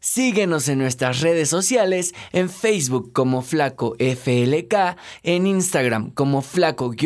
[0.00, 6.96] Síguenos en nuestras redes sociales, en Facebook como Flaco FLK, en Instagram como Flaco-FLK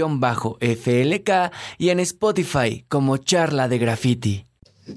[1.78, 4.46] y en Spotify como Charla de Graffiti.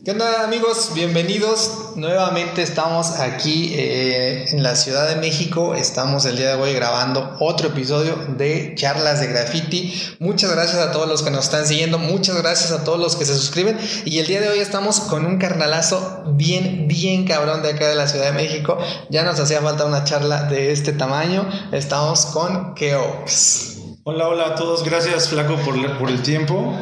[0.04, 0.92] ¿Qué onda amigos?
[0.94, 1.94] Bienvenidos.
[1.96, 5.76] Nuevamente estamos aquí eh, en la Ciudad de México.
[5.76, 9.94] Estamos el día de hoy grabando otro episodio de Charlas de Graffiti.
[10.20, 12.00] Muchas gracias a todos los que nos están siguiendo.
[12.00, 13.78] Muchas gracias a todos los que se suscriben.
[14.04, 17.96] Y el día de hoy estamos con un carnalazo bien, bien cabrón de acá de
[17.96, 18.78] la Ciudad de México.
[19.10, 21.48] Ya nos hacía falta una charla de este tamaño.
[21.72, 23.78] Estamos con Keops.
[24.04, 24.84] Hola, hola a todos.
[24.84, 26.76] Gracias Flaco por, por el tiempo.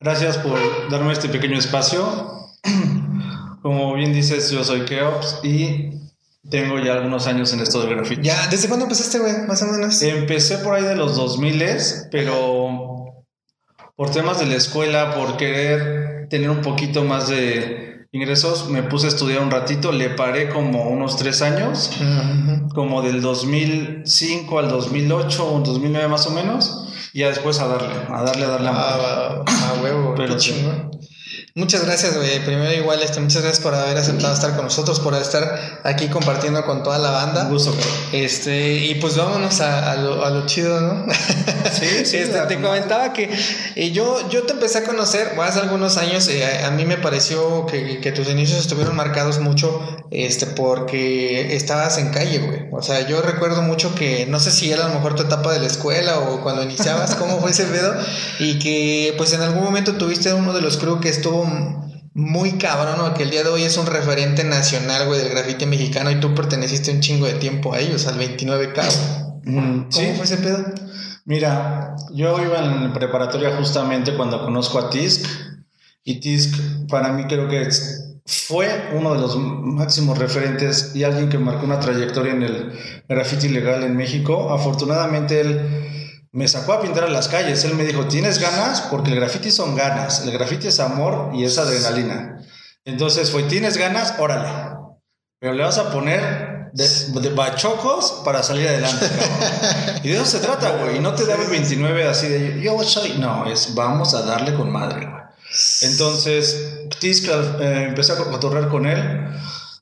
[0.00, 0.58] Gracias por
[0.90, 2.04] darme este pequeño espacio.
[3.62, 5.90] Como bien dices, yo soy Keops y
[6.50, 8.22] tengo ya algunos años en esto del grafiti.
[8.22, 8.46] ¿Ya?
[8.48, 9.46] ¿Desde cuándo empezaste, güey?
[9.48, 10.00] Más o menos.
[10.02, 11.64] Empecé por ahí de los 2000,
[12.10, 13.24] pero
[13.96, 19.06] por temas de la escuela, por querer tener un poquito más de ingresos, me puse
[19.06, 21.90] a estudiar un ratito, le paré como unos tres años,
[22.74, 26.85] como del 2005 al 2008 o 2009 más o menos.
[27.16, 30.90] Y ya después a darle, a darle, a darle a, ah, a huevo, Pero chingón.
[31.56, 32.44] Muchas gracias, güey.
[32.44, 36.62] Primero igual, este, muchas gracias por haber aceptado estar con nosotros, por estar aquí compartiendo
[36.66, 37.44] con toda la banda.
[37.44, 37.74] Un gusto,
[38.12, 41.06] Este, y pues vámonos a, a, lo, a lo, chido, ¿no?
[41.72, 42.16] Sí, sí.
[42.18, 43.30] este, te comentaba que
[43.74, 46.28] eh, yo, yo te empecé a conocer hace algunos años.
[46.28, 51.96] Eh, a, mí me pareció que, que, tus inicios estuvieron marcados mucho este, porque estabas
[51.96, 52.66] en calle, güey.
[52.70, 55.54] O sea, yo recuerdo mucho que, no sé si era a lo mejor tu etapa
[55.54, 57.94] de la escuela o cuando iniciabas, cómo fue ese pedo,
[58.40, 61.45] y que pues en algún momento tuviste uno de los crew que estuvo
[62.14, 66.10] muy cabrón, que el día de hoy es un referente nacional, güey, del grafite mexicano
[66.10, 69.34] y tú perteneciste un chingo de tiempo a ellos, al 29K.
[69.44, 70.64] ¿Cómo fue ese pedo?
[71.26, 75.26] Mira, yo iba en preparatoria justamente cuando conozco a Tisk
[76.04, 76.54] y Tisk
[76.88, 77.68] para mí creo que
[78.24, 82.72] fue uno de los máximos referentes y alguien que marcó una trayectoria en el
[83.08, 84.52] grafiti legal en México.
[84.52, 85.95] Afortunadamente él
[86.36, 87.64] me sacó a pintar en las calles.
[87.64, 88.82] Él me dijo, ¿tienes ganas?
[88.90, 90.20] Porque el graffiti son ganas.
[90.20, 92.42] El graffiti es amor y es adrenalina.
[92.84, 94.16] Entonces fue, ¿tienes ganas?
[94.18, 94.76] Órale.
[95.40, 99.06] Pero le vas a poner de, bachocos para salir adelante.
[100.02, 100.98] y de eso se trata, güey.
[100.98, 103.16] Y no te da el 29 así de, yo soy...
[103.16, 105.22] No, es vamos a darle con madre, güey.
[105.80, 109.30] Entonces, Tisca, eh, empecé a cotorrear con él.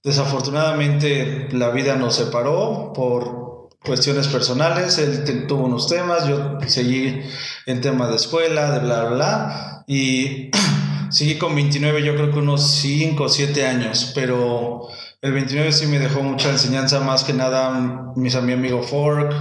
[0.04, 3.43] Desafortunadamente la vida nos separó por
[3.84, 7.22] cuestiones personales, él tuvo unos temas, yo seguí
[7.66, 10.50] en temas de escuela, de bla, bla, bla, y
[11.10, 14.88] seguí con 29 yo creo que unos 5 o 7 años, pero
[15.20, 19.34] el 29 sí me dejó mucha enseñanza, más que nada mis, mi amigo Fork,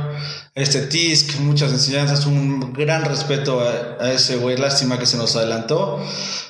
[0.56, 5.36] este Tisk, muchas enseñanzas, un gran respeto a, a ese güey, lástima que se nos
[5.36, 6.04] adelantó,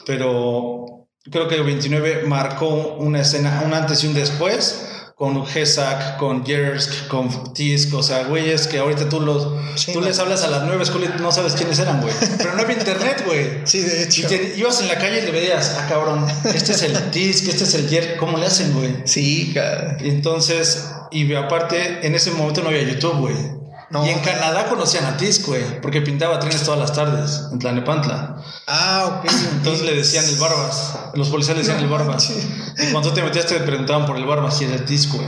[0.05, 4.89] pero creo que el 29 marcó una escena, un antes y un después,
[5.23, 9.47] con GESAC, con Jersk, con Tisk, o sea, güeyes que ahorita tú los
[9.93, 12.13] tú les hablas a las nueve escuelas y no sabes quiénes eran, güey.
[12.37, 13.61] Pero no había internet, güey.
[13.63, 14.27] Sí, de hecho.
[14.29, 17.63] Y ibas en la calle y le veías, ah, cabrón, este es el Tisk, este
[17.63, 18.97] es el Jersk, ¿cómo le hacen, güey?
[19.05, 19.95] Sí, cara.
[20.01, 23.62] Entonces, y aparte, en ese momento no había YouTube, güey
[24.05, 28.37] y en Canadá conocían a Tisk, güey, porque pintaba trenes todas las tardes en Tlanepantla.
[28.67, 29.31] Ah, ok.
[29.51, 30.97] Entonces le decían el Barbas.
[31.13, 32.31] Los policías le decían el Barbas.
[32.31, 35.27] Y cuando te metías te preguntaban por el Barbas y era el Tisk, güey.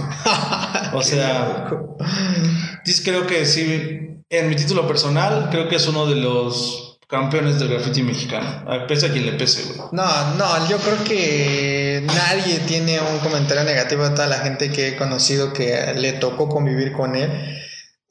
[0.94, 1.68] O sea,
[3.04, 7.70] creo que sí, en mi título personal, creo que es uno de los campeones del
[7.70, 8.66] graffiti mexicano.
[8.88, 9.90] Pese a quien le pese, güey.
[9.92, 10.06] No,
[10.36, 14.96] no, yo creo que nadie tiene un comentario negativo a toda la gente que he
[14.96, 17.30] conocido que le tocó convivir con él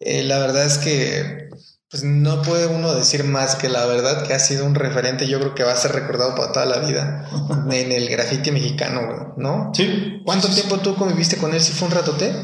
[0.05, 1.49] eh, la verdad es que
[1.91, 5.39] pues no puede uno decir más que la verdad que ha sido un referente, yo
[5.39, 7.29] creo que va a ser recordado para toda la vida
[7.71, 9.71] en el grafiti mexicano, ¿no?
[9.75, 10.21] Sí.
[10.25, 11.61] ¿Cuánto tiempo tú conviviste con él?
[11.61, 12.35] ¿Si fue un ratote?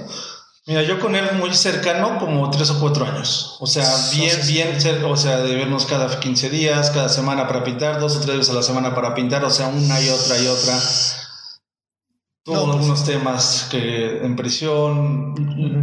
[0.66, 3.56] Mira, yo con él muy cercano, como tres o cuatro años.
[3.58, 7.98] O sea, bien, bien, o sea, de vernos cada 15 días, cada semana para pintar,
[7.98, 10.46] dos o tres veces a la semana para pintar, o sea, una y otra y
[10.46, 10.78] otra.
[12.42, 15.34] Tuvo pues algunos temas que en prisión,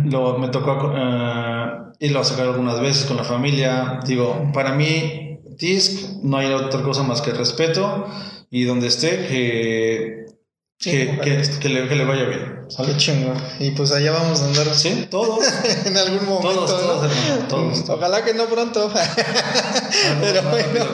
[0.09, 3.99] lo, me tocó eh, irlo a sacar algunas veces con la familia.
[4.05, 8.05] Digo, para mí, TISC no hay otra cosa más que respeto
[8.49, 10.16] y donde esté, que
[10.91, 11.19] que,
[11.59, 12.65] que, le, que, le, vaya bien.
[12.69, 12.93] ¿sale?
[12.93, 13.37] Qué chingón.
[13.59, 14.67] Y pues allá vamos a andar.
[14.73, 15.45] Sí, todos.
[15.85, 16.65] en algún momento.
[16.65, 18.91] Todos, todos, Ojalá que no pronto.
[20.21, 20.85] Pero bueno,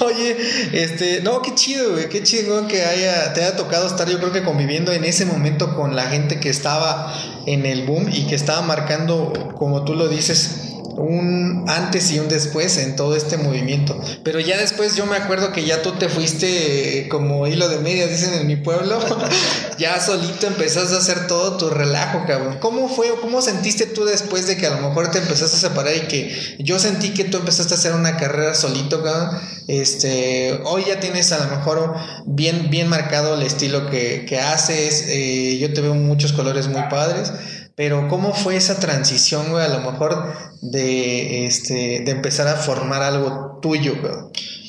[0.00, 0.36] oye,
[0.72, 2.08] este, no, qué chido, güey.
[2.08, 5.74] Qué chingón que haya, te haya tocado estar, yo creo que conviviendo en ese momento
[5.76, 7.14] con la gente que estaba
[7.46, 10.63] en el boom y que estaba marcando, como tú lo dices,
[10.96, 13.98] un antes y un después en todo este movimiento.
[14.22, 18.06] Pero ya después yo me acuerdo que ya tú te fuiste como hilo de media,
[18.06, 18.98] dicen en mi pueblo.
[19.78, 22.58] ya solito empezaste a hacer todo tu relajo, cabrón.
[22.60, 25.60] ¿Cómo fue o cómo sentiste tú después de que a lo mejor te empezaste a
[25.60, 29.40] separar y que yo sentí que tú empezaste a hacer una carrera solito, cabrón?
[29.66, 31.94] Este, hoy ya tienes a lo mejor
[32.26, 35.06] bien, bien marcado el estilo que, que haces.
[35.08, 37.32] Eh, yo te veo muchos colores muy padres.
[37.76, 39.64] Pero ¿cómo fue esa transición, güey?
[39.64, 44.14] A lo mejor de, este, de empezar a formar algo tuyo, güey.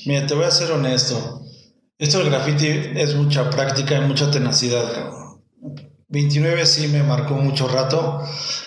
[0.06, 1.42] Mira, te voy a ser honesto.
[1.98, 4.84] Esto del graffiti es mucha práctica y mucha tenacidad.
[6.08, 8.22] 29 sí me marcó mucho rato.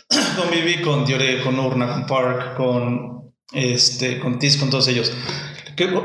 [0.37, 5.13] Conviví con Diore, con Urna, con Park, con, este, con Tis, con todos ellos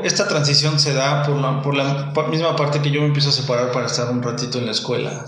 [0.04, 3.32] esta transición se da por la, por la misma parte que yo me empiezo a
[3.32, 5.26] separar para estar un ratito en la escuela.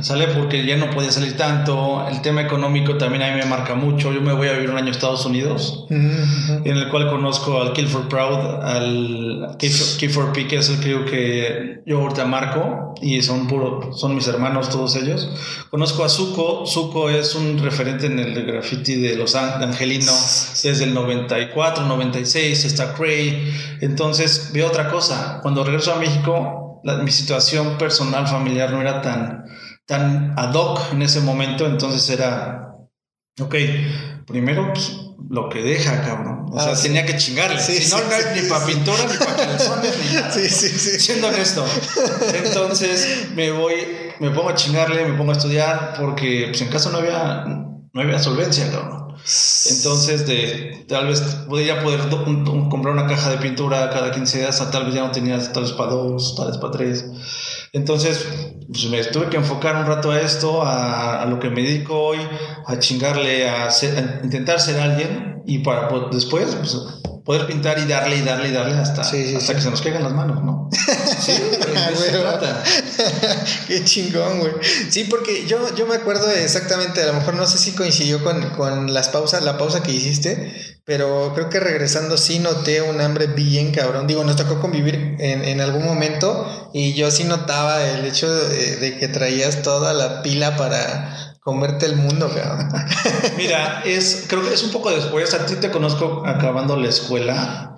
[0.00, 2.06] Sale porque ya no podía salir tanto.
[2.08, 4.12] El tema económico también a mí me marca mucho.
[4.12, 7.72] Yo me voy a vivir un año a Estados Unidos, en el cual conozco al
[7.72, 12.94] Kill for Proud, al Kill for P, que es el creo que yo ahorita marco,
[13.00, 15.28] y son, puro, son mis hermanos todos ellos.
[15.70, 16.66] Conozco a Zuko.
[16.66, 22.64] Zuko es un referente en el graffiti de Los Angelinos desde el 94, 96.
[22.64, 25.40] Está Cray entonces veo otra cosa.
[25.42, 29.44] Cuando regreso a México, mi situación personal, familiar no era tan,
[29.86, 31.66] tan ad hoc en ese momento.
[31.66, 32.76] Entonces era,
[33.40, 33.54] ok,
[34.24, 34.98] primero pues,
[35.28, 36.46] lo que deja, cabrón.
[36.52, 37.60] O sea, ah, tenía que chingarle.
[37.60, 40.30] si no, no hay ni para pintura, ni para calzones, ni nada.
[40.30, 41.00] Sí, sí, sí.
[41.00, 41.66] Siendo honesto.
[42.34, 43.74] Entonces me voy,
[44.20, 48.00] me pongo a chingarle, me pongo a estudiar, porque pues, en casa no había, no
[48.00, 49.01] había solvencia, cabrón.
[49.24, 52.00] Entonces, de, tal vez podía poder
[52.68, 55.62] comprar una caja de pintura cada 15 días, a tal vez ya no tenía tal
[55.62, 57.04] vez para dos, tal vez para tres.
[57.72, 58.26] Entonces,
[58.66, 62.18] pues me tuve que enfocar un rato a esto, a, lo que me dedico hoy,
[62.66, 63.68] a chingarle, a,
[64.24, 66.76] intentar ser alguien y para después pues,
[67.24, 70.12] poder pintar y darle y darle y darle hasta, hasta que se nos caigan las
[70.12, 70.68] manos, ¿no?
[71.22, 71.32] Sí,
[73.68, 74.52] Qué chingón, güey.
[74.90, 78.50] Sí, porque yo, yo me acuerdo exactamente, a lo mejor no sé si coincidió con,
[78.50, 80.52] con las pausas, la pausa que hiciste,
[80.84, 84.08] pero creo que regresando sí noté un hambre bien cabrón.
[84.08, 88.76] Digo, nos tocó convivir en, en algún momento y yo sí notaba el hecho de,
[88.76, 92.68] de que traías toda la pila para comerte el mundo, cabrón.
[93.36, 95.34] Mira, es, creo que es un poco después.
[95.34, 97.71] A ti te conozco acabando la escuela,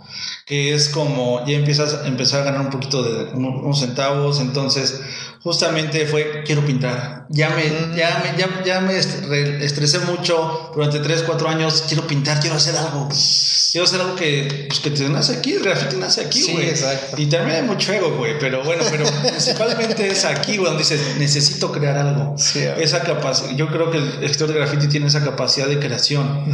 [0.46, 4.40] que es como ya empiezas a empezar a ganar un poquito de unos centavos.
[4.40, 5.00] Entonces,
[5.40, 7.26] justamente fue quiero pintar.
[7.30, 7.94] Ya me, mm.
[7.94, 11.84] ya me, ya, ya me estresé mucho durante 3, 4 años.
[11.88, 13.08] Quiero pintar, quiero hacer algo.
[13.08, 16.64] Quiero hacer algo que, pues, que te nace aquí, el graffiti nace aquí, güey.
[16.64, 17.20] Sí, exacto.
[17.20, 18.38] Y también hay mucho ego, güey.
[18.38, 22.36] Pero bueno, pero principalmente es aquí, güey, donde dices, necesito crear algo.
[22.36, 26.44] Sí, esa capacidad, yo creo que el escritor de graffiti tiene esa capacidad de creación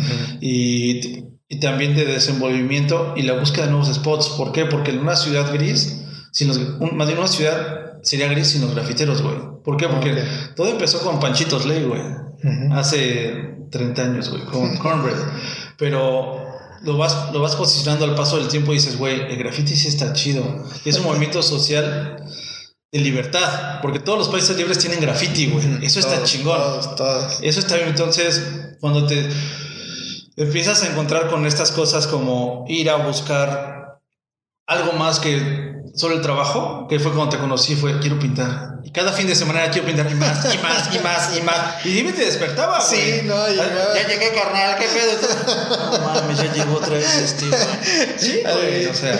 [0.41, 4.29] y, y también de desenvolvimiento y la búsqueda de nuevos spots.
[4.31, 4.67] ¿Por qué?
[4.67, 6.00] Porque en una ciudad gris,
[6.31, 6.58] si los,
[6.93, 9.37] más bien una ciudad sería gris sin los grafiteros, güey.
[9.64, 9.88] ¿Por qué?
[9.88, 10.23] Porque
[10.55, 12.02] todo empezó con Panchitos Ley, güey.
[12.70, 15.19] Hace 30 años, güey, con Cornbread.
[15.76, 16.41] Pero
[16.82, 19.88] lo vas, lo vas posicionando al paso del tiempo y dices, güey, el graffiti sí
[19.88, 20.64] está chido.
[20.85, 22.25] es un movimiento social
[22.93, 25.85] de libertad, porque todos los países libres tienen graffiti, güey.
[25.85, 26.61] Eso está chingón.
[27.43, 27.88] Eso está bien.
[27.88, 29.29] Entonces, cuando te
[30.41, 34.01] empiezas a encontrar con estas cosas como ir a buscar
[34.67, 38.79] algo más que solo el trabajo, que fue cuando te conocí, fue quiero pintar.
[38.83, 41.85] Y cada fin de semana quiero pintar y más, y más, y más, y más.
[41.87, 45.99] Y dime, te despertaba, Sí, no, ya, ya llegué, carnal, qué pedo.
[45.99, 47.47] No mames, ya llegó otra vez este,
[48.17, 49.19] Sí, güey, o sea.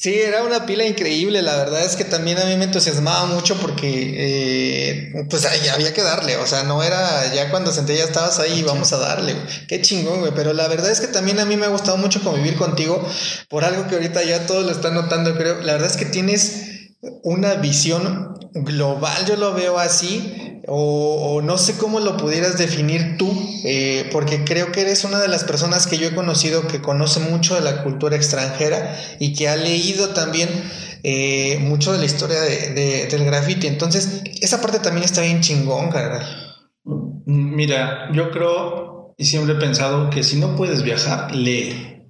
[0.00, 1.42] Sí, era una pila increíble.
[1.42, 6.02] La verdad es que también a mí me entusiasmaba mucho porque, eh, pues había que
[6.02, 6.38] darle.
[6.38, 9.36] O sea, no era ya cuando senté ya estabas ahí, vamos a darle.
[9.68, 10.32] Qué chingón, güey.
[10.34, 13.06] Pero la verdad es que también a mí me ha gustado mucho convivir contigo
[13.50, 15.60] por algo que ahorita ya todos lo están notando, creo.
[15.60, 16.62] La verdad es que tienes
[17.22, 23.30] una visión global, yo lo veo así, o, no sé cómo lo pudieras definir tú,
[23.64, 27.20] eh, porque creo que eres una de las personas que yo he conocido que conoce
[27.20, 30.48] mucho de la cultura extranjera y que ha leído también
[31.02, 33.66] eh, mucho de la historia de, del graffiti.
[33.66, 36.26] Entonces, esa parte también está bien chingón, carnal.
[37.26, 42.06] Mira, yo creo y siempre he pensado que si no puedes viajar, lee.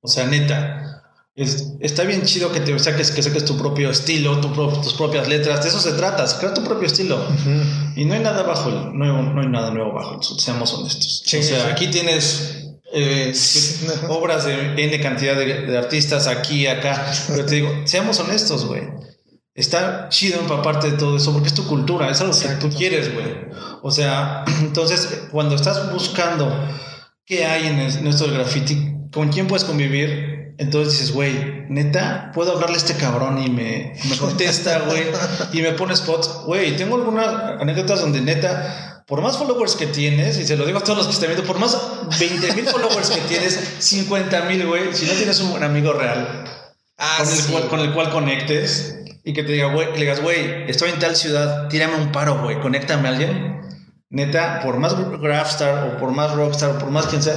[0.00, 1.03] O sea, neta,
[1.36, 4.48] está bien chido que te saques, que saques tu propio estilo, tu
[4.80, 7.26] tus propias letras, de eso se trata, crea tu propio estilo.
[7.96, 11.24] Y no hay nada bajo el, nuevo, no hay nada nuevo bajo seamos honestos.
[11.26, 13.34] o sea, aquí tienes eh,
[14.08, 18.82] obras de N cantidad de, artistas aquí, acá, pero te digo, seamos honestos, güey.
[19.56, 23.12] Está chido empaparte de todo eso porque es tu cultura, es algo que tú quieres,
[23.12, 23.26] güey.
[23.82, 26.48] O sea, entonces, cuando estás buscando
[27.26, 30.33] qué hay en nuestro graffiti, con quién puedes convivir.
[30.58, 35.04] Entonces dices, güey, neta, puedo hablarle a este cabrón y me, me contesta, güey,
[35.52, 36.44] y me pone spots.
[36.46, 40.78] Güey, tengo algunas anécdotas donde neta, por más followers que tienes, y se lo digo
[40.78, 41.76] a todos los que están viendo, por más
[42.18, 46.44] 20 mil followers que tienes, 50 mil, güey, si no tienes un amigo real
[46.98, 50.20] ah, con, el cual, con el cual conectes y que te diga, güey, le digas,
[50.20, 53.63] güey, estoy en tal ciudad, tírame un paro, güey, conéctame a alguien
[54.14, 57.34] neta, por más Grafstar o por más Rockstar o por más quien sea,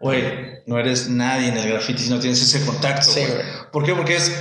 [0.00, 3.10] güey, no eres nadie en el graffiti si no tienes ese contacto.
[3.10, 3.42] Sí, güey.
[3.72, 3.94] ¿Por qué?
[3.94, 4.32] Porque es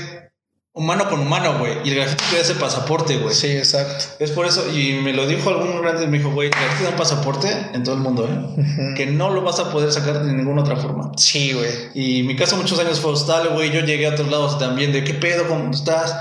[0.72, 1.78] humano con humano, güey.
[1.84, 3.34] Y el graffiti te da ese pasaporte, güey.
[3.34, 4.06] Sí, exacto.
[4.20, 6.90] Es por eso, y me lo dijo algún grande, me dijo, güey, el graffiti da
[6.92, 8.94] un pasaporte en todo el mundo, ¿eh?
[8.96, 11.12] Que no lo vas a poder sacar de ninguna otra forma.
[11.18, 11.72] Sí, güey.
[11.96, 13.72] Y mi caso muchos años fue hostal, güey.
[13.72, 15.48] Yo llegué a otros lados también de, ¿qué pedo?
[15.48, 16.16] ¿Cómo estás?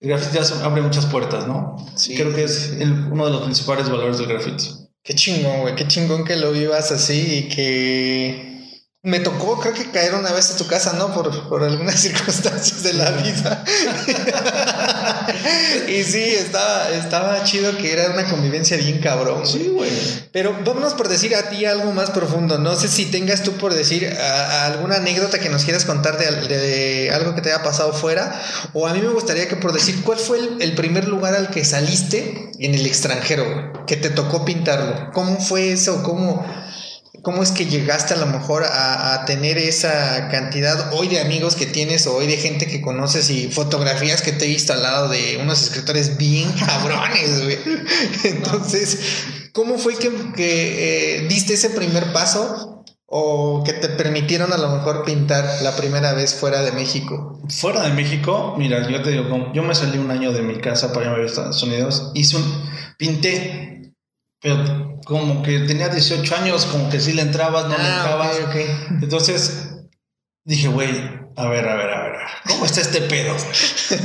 [0.00, 1.76] El graffiti abre muchas puertas, ¿no?
[1.94, 2.14] Sí.
[2.14, 2.74] Creo que es
[3.10, 4.83] uno de los principales valores del graffiti.
[5.04, 5.74] Qué chingón, güey.
[5.76, 8.53] Qué chingón que lo vivas así y que
[9.04, 11.12] me tocó, creo que caer una vez a tu casa, ¿no?
[11.12, 13.62] Por, por algunas circunstancias de la vida.
[15.88, 19.46] y sí, estaba, estaba chido que era una convivencia bien cabrón.
[19.46, 19.90] Sí, güey.
[20.32, 22.56] Pero vámonos por decir a ti algo más profundo.
[22.56, 27.34] No sé si tengas tú por decir alguna anécdota que nos quieras contar de, algo
[27.34, 28.40] que te haya pasado fuera.
[28.72, 31.50] O a mí me gustaría que por decir, ¿cuál fue el, el primer lugar al
[31.50, 33.86] que saliste en el extranjero, güey?
[33.86, 35.10] Que te tocó pintarlo.
[35.12, 36.02] ¿Cómo fue eso?
[36.02, 36.63] ¿Cómo...?
[37.24, 41.64] ¿Cómo es que llegaste a lo mejor a, tener esa cantidad hoy de amigos que
[41.64, 45.08] tienes o hoy de gente que conoces y fotografías que te he visto al lado
[45.08, 47.58] de unos escritores bien cabrones, güey?
[48.24, 48.98] Entonces,
[49.52, 55.04] ¿cómo fue que, eh, diste ese primer paso o que te permitieron a lo mejor
[55.06, 57.40] pintar la primera vez fuera de México?
[57.48, 60.92] Fuera de México, mira, yo te digo, yo me salí un año de mi casa
[60.92, 62.44] para ir a Estados Unidos, hice un,
[62.98, 63.94] pinté,
[64.42, 68.36] pero como que tenía 18 años, como que sí le entrabas, no le ah, entrabas.
[69.02, 69.74] Entonces
[70.44, 72.12] dije, güey, a ver, a ver, a ver,
[72.46, 73.34] ¿cómo está este pedo?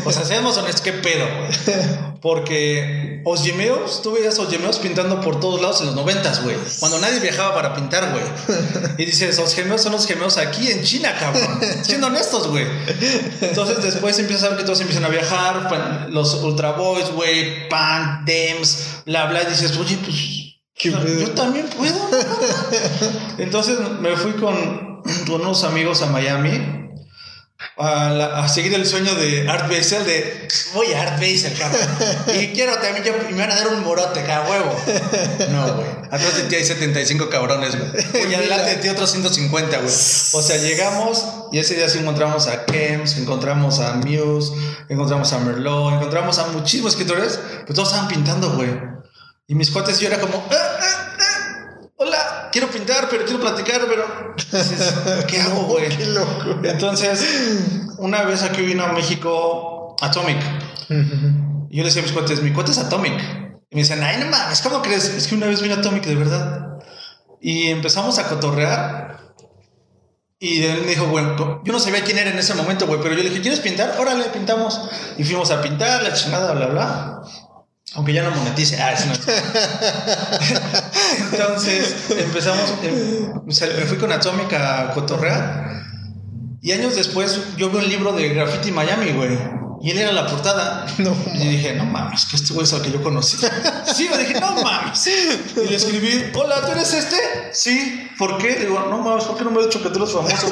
[0.05, 1.49] O sea, seamos honestos, ¿qué pedo, güey?
[2.21, 6.55] Porque Osgemeos, tú veías Osgemeos pintando por todos lados en los noventas, güey.
[6.79, 8.23] Cuando nadie viajaba para pintar, güey.
[8.97, 11.59] Y dices, Osgemeos son los gemeos aquí en China, cabrón.
[11.83, 12.65] Siendo honestos, güey.
[13.41, 18.25] Entonces después empiezas a ver que todos empiezan a viajar, los Ultra Boys, güey, Pan,
[18.25, 19.43] Dems, bla, bla.
[19.43, 20.38] Y dices, oye, pues
[20.79, 22.09] yo también puedo.
[23.37, 26.79] Entonces me fui con, unos amigos a Miami
[27.77, 31.81] a, seguir el sueño de Art Basel de voy a Art Basel, cabrón.
[32.33, 34.73] Y quiero también, yo, me van a dar un morote, cada huevo.
[35.51, 35.87] No, güey.
[36.11, 38.29] Atrás de ti hay 75 cabrones, güey.
[38.31, 39.89] Y adelante de ti otros 150, güey.
[39.89, 44.53] O sea, llegamos y ese día sí encontramos a Kems, encontramos a Muse,
[44.87, 48.98] encontramos a Merlot, encontramos a muchísimos escritores, pero todos estaban pintando, güey.
[49.49, 53.81] Y mis cuates yo era como, ah, ah, ah, hola, quiero pintar, pero quiero platicar,
[53.89, 54.35] pero
[55.25, 55.89] ¿qué hago, güey?
[55.89, 56.59] Qué loco.
[56.63, 57.25] Entonces,
[57.97, 60.37] una vez aquí vino a México Atomic.
[61.71, 63.19] Y yo le decía a mis cuates, mi cuate es Atomic.
[63.71, 65.05] Y me decían, ay, no mames, ¿cómo crees?
[65.05, 66.77] Es que una vez vino Atomic, de verdad.
[67.41, 69.33] Y empezamos a cotorrear.
[70.37, 73.15] Y él me dijo, bueno, yo no sabía quién era en ese momento, güey, pero
[73.15, 73.95] yo le dije, ¿quieres pintar?
[73.99, 74.79] Órale, pintamos.
[75.17, 77.21] Y fuimos a pintar, la chingada, bla, bla.
[77.95, 78.79] Aunque ya no monetice.
[78.81, 78.93] Ah,
[81.31, 85.83] Entonces empezamos, em, me fui con Atomic a cotorrear.
[86.61, 89.37] Y años después yo vi un libro de Graffiti Miami, güey.
[89.81, 90.85] Y él era la portada.
[90.99, 91.15] No.
[91.33, 93.37] Y dije, no mames, que este güey es el que yo conocí.
[93.95, 95.07] sí, yo dije, no mames.
[95.07, 97.15] Y le escribí, hola, ¿tú eres este?
[97.53, 98.09] Sí.
[98.17, 98.55] ¿Por qué?
[98.55, 100.51] Digo, no mames, ¿por qué no me has dicho que tú eres famoso?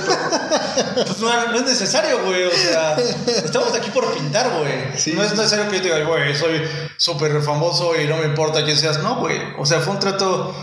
[0.95, 2.45] pues no, es necesario, güey.
[2.45, 2.95] O sea,
[3.27, 4.97] estamos aquí por pintar, güey.
[4.97, 5.11] Sí.
[5.13, 6.61] No es necesario que yo te diga, güey, soy
[6.95, 9.03] súper famoso y no me importa quién seas.
[9.03, 9.37] No, güey.
[9.59, 10.55] O sea, fue un trato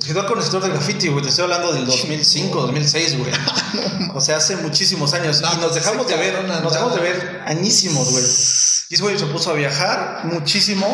[0.00, 1.22] Escritor con escritor de graffiti, güey.
[1.22, 3.32] Te estoy hablando del 2005, 2006, güey.
[4.14, 5.40] O sea, hace muchísimos años.
[5.40, 8.24] y nos dejamos de ver, nos dejamos de ver añísimos, güey.
[8.24, 10.86] Y ese güey se puso a viajar muchísimo.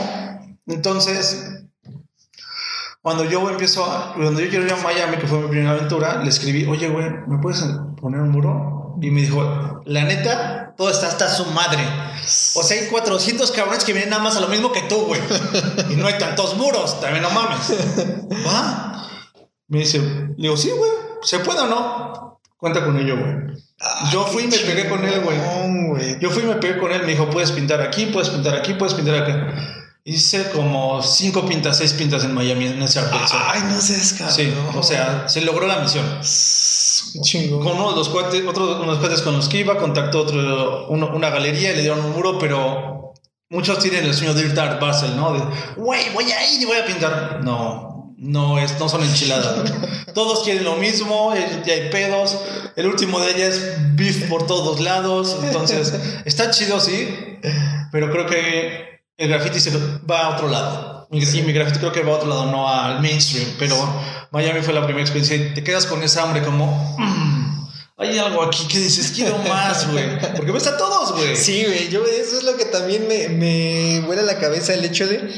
[0.66, 1.46] Entonces,
[3.00, 6.22] cuando yo empiezo a, cuando yo quiero ir a Miami, que fue mi primera aventura,
[6.22, 7.64] le escribí, oye, güey, ¿me puedes
[8.00, 8.85] poner un muro?
[9.00, 11.84] Y me dijo, la neta, todo está hasta su madre.
[12.54, 15.20] O sea, hay 400 cabrones que vienen nada más a lo mismo que tú, güey.
[15.90, 17.72] Y no hay tantos muros, también no mames.
[18.46, 19.08] ¿Va?
[19.68, 20.90] Me dice, le digo, sí, güey,
[21.22, 22.40] ¿se puede o no?
[22.56, 23.56] Cuenta con ello, güey.
[23.80, 26.18] Ah, yo fui y me pegué con él, güey.
[26.20, 27.02] Yo fui y me pegué con él.
[27.02, 29.54] Me dijo, puedes pintar aquí, puedes pintar aquí, puedes pintar acá.
[30.04, 33.18] Hice como cinco pintas, seis pintas en Miami en ese arco.
[33.32, 34.36] Ay, no seas cabrón.
[34.36, 36.06] Sí, o sea, se logró la misión.
[37.22, 37.62] Chingón.
[37.62, 41.30] Con uno de los cuates, otro los cuates con los que iba, contactó otro, una
[41.30, 43.14] galería y le dieron un muro, pero
[43.48, 45.32] muchos tienen el sueño de ir a Basel, ¿no?
[45.32, 45.42] De,
[45.76, 47.40] güey, voy a ir y voy a pintar.
[47.42, 49.72] No, no, es, no son enchiladas.
[50.14, 52.38] todos quieren lo mismo, ya hay pedos.
[52.74, 55.36] El último de ellas es beef por todos lados.
[55.42, 55.94] Entonces,
[56.24, 57.38] está chido, sí.
[57.92, 59.70] Pero creo que el graffiti se
[60.10, 60.95] va a otro lado.
[61.24, 63.48] Sí, mi graffiti creo que va a otro lado, no al mainstream.
[63.58, 63.76] Pero
[64.30, 66.96] Miami fue la primera experiencia y te quedas con esa hambre como...
[66.98, 67.66] Mm,
[67.98, 70.18] hay algo aquí que dices, quiero más, güey.
[70.36, 71.34] Porque ves a todos, güey.
[71.34, 71.88] Sí, güey.
[71.88, 75.30] Yo, eso es lo que también me, me vuela la cabeza el hecho de,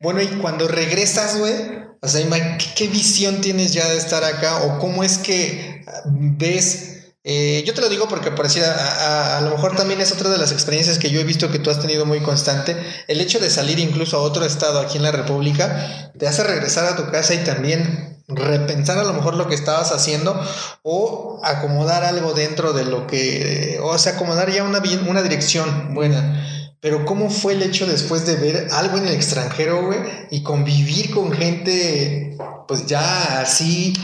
[0.00, 1.54] bueno, y cuando regresas, güey,
[2.00, 2.24] o sea,
[2.58, 4.62] ¿qué, ¿qué, visión tienes ya de estar acá?
[4.64, 6.95] ¿O cómo es que ves
[7.28, 10.38] eh, yo te lo digo porque parecía, a, a, lo mejor también es otra de
[10.38, 12.76] las experiencias que yo he visto que tú has tenido muy constante.
[13.08, 16.86] El hecho de salir incluso a otro estado aquí en la República te hace regresar
[16.86, 20.40] a tu casa y también repensar a lo mejor lo que estabas haciendo
[20.84, 26.46] o acomodar algo dentro de lo que, o sea, acomodar ya una, una dirección buena.
[26.80, 29.98] Pero ¿cómo fue el hecho después de ver algo en el extranjero, güey?
[30.30, 32.36] Y convivir con gente,
[32.68, 33.94] pues ya así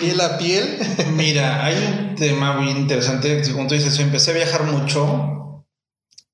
[0.00, 0.78] piel a piel.
[1.12, 3.42] Mira, hay un tema muy interesante.
[3.52, 5.66] Como tú dices, empecé a viajar mucho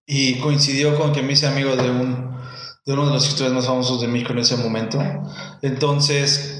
[0.06, 2.38] y coincidió con que me hice amigo de, un,
[2.86, 5.02] de uno de los escritores más famosos de México en ese momento.
[5.62, 6.56] Entonces,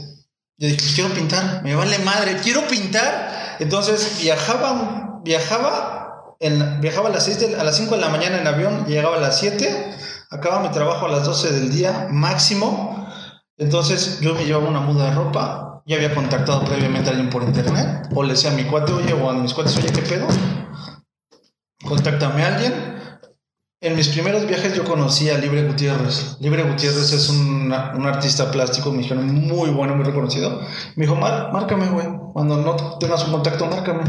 [0.59, 3.57] yo dije, pues quiero pintar, me vale madre, quiero pintar.
[3.61, 6.35] Entonces viajaba, viajaba,
[6.81, 9.39] viajaba a las, 6 a las 5 de la mañana en avión, llegaba a las
[9.39, 9.95] 7,
[10.31, 13.07] acababa mi trabajo a las 12 del día máximo.
[13.59, 17.45] Entonces yo me llevaba una muda de ropa, ya había contactado previamente a alguien por
[17.45, 20.27] internet, o le decía a mi cuate, oye, o a mis cuates, oye, ¿qué pedo?
[21.85, 22.97] Contáctame a alguien.
[23.81, 26.39] En mis primeros viajes yo conocí a Libre Gutiérrez.
[26.41, 30.61] Libre Gutiérrez es un, un artista plástico mexicano muy bueno, muy reconocido.
[30.97, 32.07] Me dijo, márcame, güey.
[32.33, 34.03] Cuando no tengas un contacto, márcame.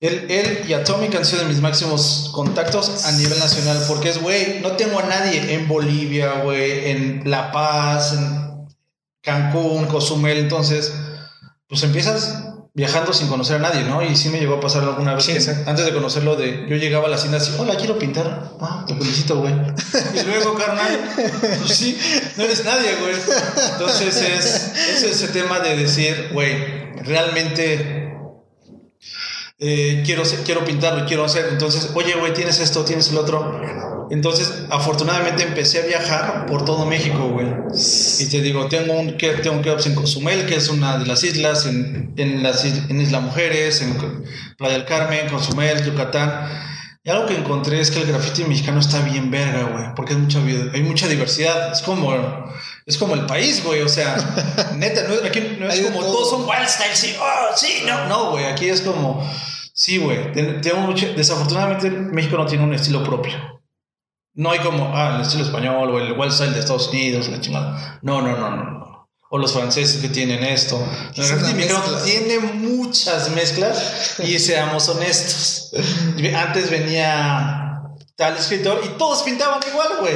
[0.00, 4.22] Él, él y Atomic han sido de mis máximos contactos a nivel nacional, porque es,
[4.22, 8.47] güey, no tengo a nadie en Bolivia, güey, en La Paz, en
[9.28, 10.94] Cancún, Cozumel, entonces,
[11.68, 14.02] pues empiezas viajando sin conocer a nadie, ¿no?
[14.02, 15.32] Y sí me llegó a pasar alguna vez que
[15.66, 18.52] antes de conocerlo, de yo llegaba a la hacienda así, hola, quiero pintar.
[18.60, 19.52] Ah, te felicito, güey.
[20.14, 20.98] y luego, carnal,
[21.58, 21.98] pues sí,
[22.36, 23.14] no eres nadie, güey.
[23.72, 28.14] Entonces es, es ese tema de decir, güey, realmente
[29.58, 31.48] eh, quiero, quiero pintarlo, quiero hacer.
[31.50, 33.97] Entonces, oye, güey, tienes esto, tienes el otro.
[34.10, 37.46] Entonces, afortunadamente empecé a viajar por todo México, güey.
[38.18, 41.22] Y te digo, tengo un que tengo que en Cozumel, que es una de las
[41.24, 43.96] islas, en, en, las, en Isla Mujeres, en
[44.56, 46.48] Playa del Carmen, Cozumel, Yucatán.
[47.04, 50.18] Y algo que encontré es que el graffiti mexicano está bien verga, güey, porque hay
[50.18, 51.72] mucha, hay mucha diversidad.
[51.72, 52.14] Es como,
[52.86, 54.16] es como el país, güey, o sea,
[54.76, 58.30] neta, no, aquí no es como todos son wild style, sí, oh, sí, no, no,
[58.32, 59.26] güey, aquí es como,
[59.72, 60.32] sí, güey,
[61.16, 63.57] desafortunadamente México no tiene un estilo propio.
[64.38, 67.98] No hay como, ah, el estilo español o el style de Estados Unidos, la chingada.
[68.02, 69.08] No, no, no, no.
[69.30, 70.80] O los franceses que tienen esto.
[71.16, 75.72] El tiene muchas mezclas y seamos honestos.
[76.36, 77.82] Antes venía
[78.14, 80.14] tal escritor y todos pintaban igual, güey.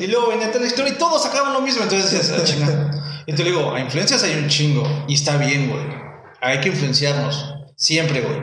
[0.00, 1.82] Y luego venía tal escritor y todos sacaban lo mismo.
[1.82, 3.22] Entonces ah, chingada.
[3.26, 5.82] Y te digo, a influencias hay un chingo y está bien, güey.
[6.42, 7.54] Hay que influenciarnos.
[7.74, 8.42] Siempre, güey.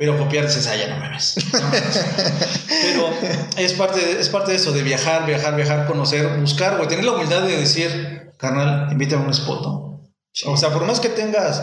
[0.00, 1.34] Pero copiar dices, ah, ya no me ves.
[1.52, 3.10] Pero
[3.58, 6.88] es parte, de, es parte de eso, de viajar, viajar, viajar, conocer, buscar, güey.
[6.88, 10.10] Tener la humildad de decir, carnal, invítame a un spot, ¿no?
[10.46, 11.62] O sea, por más que tengas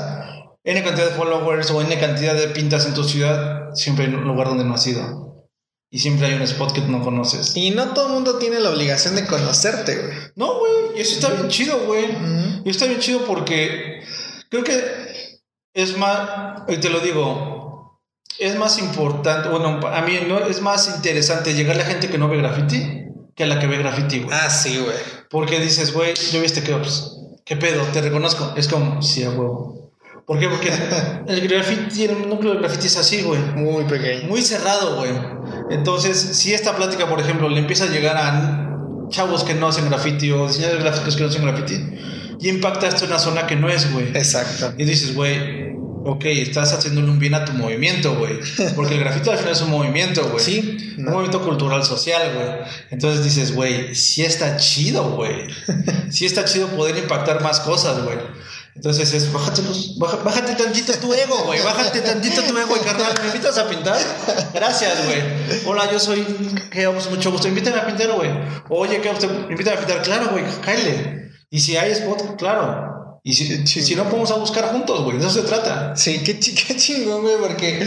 [0.63, 4.25] N cantidad de followers o N cantidad de pintas en tu ciudad, siempre hay un
[4.25, 5.49] lugar donde no has ido.
[5.89, 7.57] Y siempre hay un spot que no conoces.
[7.57, 10.17] Y no todo el mundo tiene la obligación de conocerte, güey.
[10.35, 10.73] No, güey.
[10.95, 12.05] Y eso está bien chido, güey.
[12.63, 14.03] Y está bien chido porque
[14.51, 14.83] creo que
[15.73, 17.56] es más, y te lo digo,
[18.39, 22.17] es más importante, bueno, a mí no es más interesante llegar a la gente que
[22.17, 24.35] no ve graffiti que a la que ve graffiti, güey.
[24.35, 24.97] Ah, sí, güey.
[25.29, 27.83] Porque dices, güey, yo viste que, pues, ¿qué pedo?
[27.93, 28.53] Te reconozco.
[28.57, 29.91] Es como, sí, a huevo.
[30.25, 30.49] ¿Por qué?
[30.49, 30.71] Porque
[31.27, 33.39] el graffiti, el núcleo del graffiti es así, güey.
[33.55, 34.27] Muy pequeño.
[34.27, 35.11] Muy cerrado, güey.
[35.69, 39.87] Entonces, si esta plática, por ejemplo, le empieza a llegar a chavos que no hacen
[39.87, 41.75] graffiti o diseñadores gráficos que no hacen graffiti,
[42.39, 44.07] y impacta esto en una zona que no es, güey.
[44.09, 44.73] Exacto.
[44.77, 45.75] Y dices, güey,
[46.07, 48.39] ok, estás haciéndole un bien a tu movimiento, güey.
[48.75, 50.43] Porque el grafito al final es un movimiento, güey.
[50.43, 50.95] Sí.
[50.97, 52.47] Un movimiento cultural social, güey.
[52.91, 55.47] Entonces dices, güey, sí está chido, güey.
[56.09, 58.17] Sí está chido poder impactar más cosas, güey.
[58.73, 61.61] Entonces es, bájate, los, bájate tantito tu ego, güey.
[61.61, 63.13] Bájate tantito tu ego, carnal.
[63.21, 63.99] ¿Me invitas a pintar?
[64.53, 65.21] Gracias, güey.
[65.65, 66.23] Hola, yo soy.
[66.71, 67.47] Que vamos, mucho gusto.
[67.47, 68.29] Invítame a pintar, güey.
[68.69, 69.29] Oye, ¿qué usted?
[69.49, 70.01] Invítame a pintar.
[70.03, 71.31] Claro, güey, cállate.
[71.49, 72.96] Y si hay spot, claro.
[73.27, 75.17] Y si, si, no, vamos a buscar juntos, güey.
[75.17, 75.97] De eso se trata.
[75.97, 77.85] Sí, qué, qué chingón, güey, porque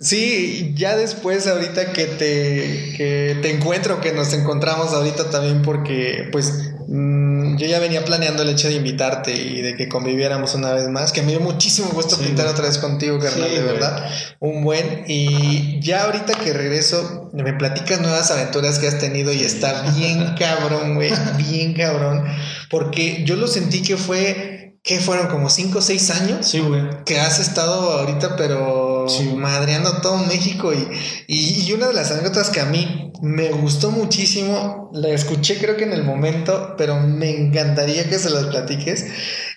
[0.00, 6.28] sí, ya después, ahorita que te, que te encuentro, que nos encontramos ahorita también, porque
[6.32, 10.72] pues mm, yo ya venía planeando el hecho de invitarte y de que conviviéramos una
[10.72, 14.10] vez más, que me dio muchísimo gusto pintar otra vez contigo, carnal, de verdad.
[14.40, 15.04] Un buen.
[15.06, 20.34] Y ya ahorita que regreso, me platicas nuevas aventuras que has tenido y está bien
[20.38, 22.24] cabrón, güey, bien cabrón.
[22.70, 25.28] Porque yo lo sentí que fue ¿Qué fueron?
[25.28, 26.46] ¿Como 5 o 6 años?
[26.46, 26.82] Sí, güey.
[27.04, 28.89] Que has estado ahorita, pero
[29.36, 30.72] madreando todo México.
[30.72, 30.88] Y,
[31.26, 35.84] y, una de las anécdotas que a mí me gustó muchísimo, la escuché creo que
[35.84, 39.06] en el momento, pero me encantaría que se las platiques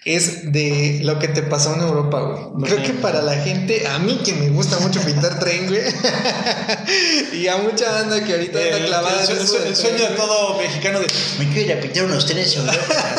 [0.06, 2.70] es de lo que te pasó en Europa, güey.
[2.70, 5.82] Creo que para la gente, a mí que me gusta mucho pintar tren, güey,
[7.34, 9.30] y a mucha banda que ahorita está clavada el,
[9.68, 11.08] el, sueño de todo mexicano de
[11.39, 13.16] me quiero ir a pintar unos trenes en Europa.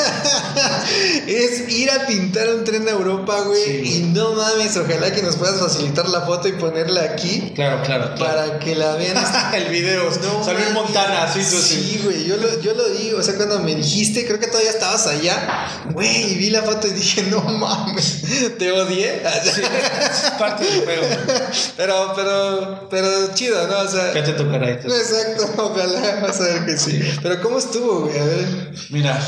[1.26, 5.36] es ir a pintar un tren de Europa, güey, y no mames, ojalá que nos
[5.36, 7.52] puedas facilitar la foto y ponerla aquí.
[7.54, 8.14] Claro, claro.
[8.16, 9.16] Para que la vean.
[9.54, 10.04] el video.
[10.04, 12.00] No, Salir Montana, sí, sí.
[12.04, 15.06] güey, yo lo, yo lo digo, o sea, cuando me dijiste, creo que todavía estabas
[15.06, 18.22] allá, güey, y vi la foto y dije, no mames,
[18.58, 19.22] te odié.
[19.24, 21.02] es parte del juego.
[21.76, 23.78] Pero, pero, pero chido, ¿no?
[23.80, 24.12] O sea.
[24.12, 24.70] ¿Qué te tocará?
[24.70, 27.00] Exacto, ojalá, vas a ver que sí.
[27.22, 28.18] Pero ¿cómo estuvo, güey?
[28.18, 28.74] A ver.
[28.90, 29.20] Mira.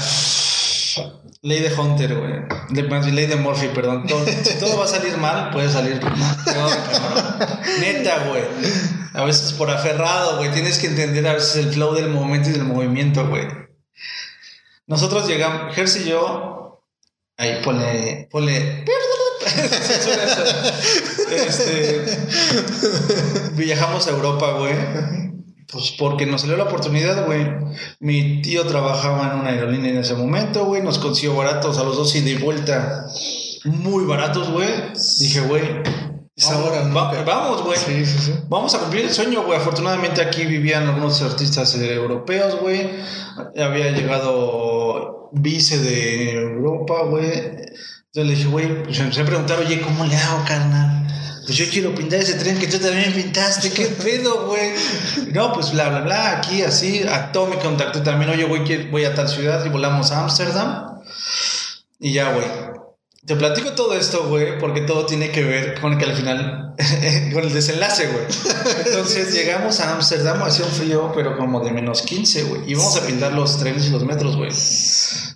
[1.42, 3.12] Ley de Hunter, güey.
[3.12, 4.04] ley de Murphy, perdón.
[4.44, 6.36] si todo va a salir mal, puede salir mal.
[7.80, 8.42] Neta, güey.
[9.14, 10.50] A veces por aferrado, güey.
[10.50, 13.46] Tienes que entender a veces el flow del momento y del movimiento, güey.
[14.88, 16.65] Nosotros llegamos, Jersey y yo
[17.38, 18.84] Ahí ponle, ponle,
[21.46, 22.04] este,
[23.54, 24.74] viajamos a Europa, güey.
[25.70, 27.46] Pues porque nos salió la oportunidad, güey.
[28.00, 30.82] Mi tío trabajaba en una aerolínea en ese momento, güey.
[30.82, 33.06] Nos consiguió baratos a los dos y de vuelta.
[33.64, 34.68] Muy baratos, güey.
[35.18, 35.62] Dije, güey.
[36.38, 37.78] Vamos, vamos, güey.
[37.78, 38.34] Sí, sí, sí.
[38.48, 39.58] Vamos a cumplir el sueño, güey.
[39.58, 42.90] Afortunadamente aquí vivían algunos artistas europeos, güey.
[43.58, 47.24] Había llegado vice de Europa, güey.
[47.24, 47.76] Entonces
[48.14, 51.06] le dije, güey, pues empecé a preguntar, oye, ¿cómo le hago, carnal?
[51.46, 54.72] Pues yo quiero pintar ese tren que tú también pintaste, ¿qué pedo, güey?
[55.32, 57.02] No, pues bla, bla, bla, aquí, así.
[57.08, 61.00] A todo me contacté también, oye, güey, voy a tal ciudad y volamos a Ámsterdam.
[61.98, 62.75] Y ya, güey.
[63.26, 66.74] Te platico todo esto, güey, porque todo tiene que ver con que al final,
[67.32, 68.24] con el desenlace, güey.
[68.86, 72.70] Entonces llegamos a Ámsterdam, hacía un frío, pero como de menos 15, güey.
[72.70, 74.50] Y vamos a pintar los trenes y los metros, güey.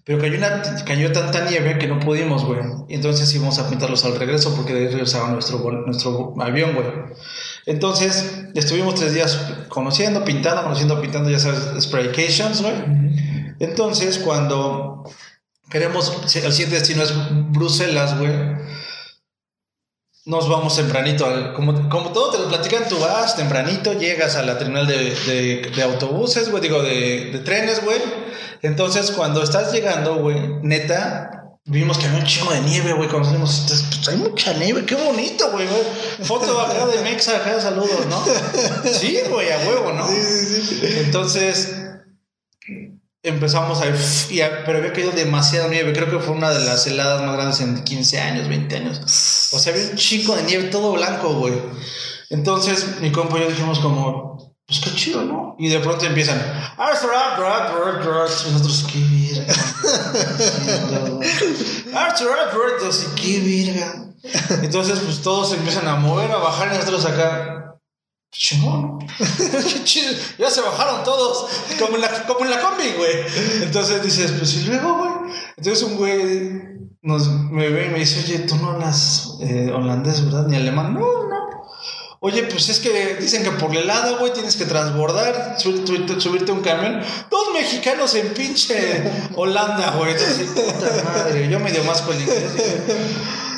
[0.05, 2.61] Pero cayó, una, cayó tanta nieve que no pudimos, güey.
[2.89, 6.87] Y entonces íbamos a pintarlos al regreso porque de ahí regresaba nuestro, nuestro avión, güey.
[7.67, 9.37] Entonces estuvimos tres días
[9.69, 12.75] conociendo, pintando, conociendo, pintando, ya sabes, spraycations, güey.
[13.59, 15.05] Entonces cuando
[15.71, 17.13] queremos, el siguiente destino es
[17.53, 18.33] Bruselas, güey.
[20.27, 24.59] Nos vamos tempranito, como, como todo te lo platican, tú vas tempranito, llegas a la
[24.59, 27.99] terminal de, de, de autobuses, güey, digo, de, de trenes, güey
[28.63, 33.09] entonces, cuando estás llegando, güey, neta, vimos que había un chingo de nieve, güey.
[33.09, 35.67] Cuando salimos, pues hay mucha nieve, qué bonito, güey.
[36.23, 38.23] Foto acá de Mexa, acá, saludos, ¿no?
[38.93, 40.07] Sí, güey, a huevo, ¿no?
[40.07, 40.81] Sí, sí, sí.
[41.05, 41.75] Entonces,
[43.23, 43.95] empezamos a ir,
[44.65, 45.93] pero había caído demasiada nieve.
[45.93, 49.01] Creo que fue una de las heladas más grandes en 15 años, 20 años.
[49.53, 51.55] O sea, había un chingo de nieve, todo blanco, güey.
[52.31, 55.57] Entonces, mi compa y yo dijimos como, pues qué chido, ¿no?
[55.59, 56.41] Y de pronto empiezan,
[58.47, 59.55] y nosotros, qué virga.
[63.17, 64.07] qué virga.
[64.63, 67.70] Entonces, pues todos empiezan a mover, a bajar y nosotros acá,
[68.31, 68.99] chingón.
[70.39, 71.47] ya se bajaron todos,
[71.79, 73.25] como en la, como en la combi, güey.
[73.63, 75.35] Entonces dices, pues y luego, güey.
[75.57, 76.63] Entonces un güey
[77.03, 80.47] nos, me ve y me dice, oye, tú no hablas eh, holandés, ¿verdad?
[80.47, 80.95] Ni alemán.
[80.95, 81.41] No, no.
[82.23, 86.61] Oye, pues es que dicen que por el lado, güey, tienes que transbordar, subirte, un
[86.61, 87.01] camión.
[87.31, 90.13] Dos mexicanos en pinche Holanda, güey.
[90.13, 92.53] Entonces, puta madre, yo medio más con el inglés.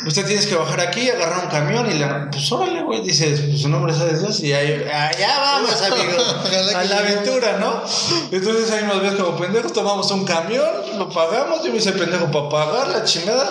[0.06, 2.30] Usted tienes que bajar aquí, agarrar un camión y la.
[2.30, 3.02] Pues órale, güey.
[3.02, 4.40] Dices, pues su nombre es Dios.
[4.40, 6.76] Y ahí, allá vamos, amigo.
[6.76, 7.82] a la aventura, ¿no?
[8.30, 11.64] Entonces ahí nos ves como pendejos, tomamos un camión, lo pagamos.
[11.64, 13.48] Yo me hice pendejo para pagar la chingada.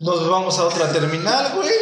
[0.00, 1.72] Nos vamos a otra terminal, güey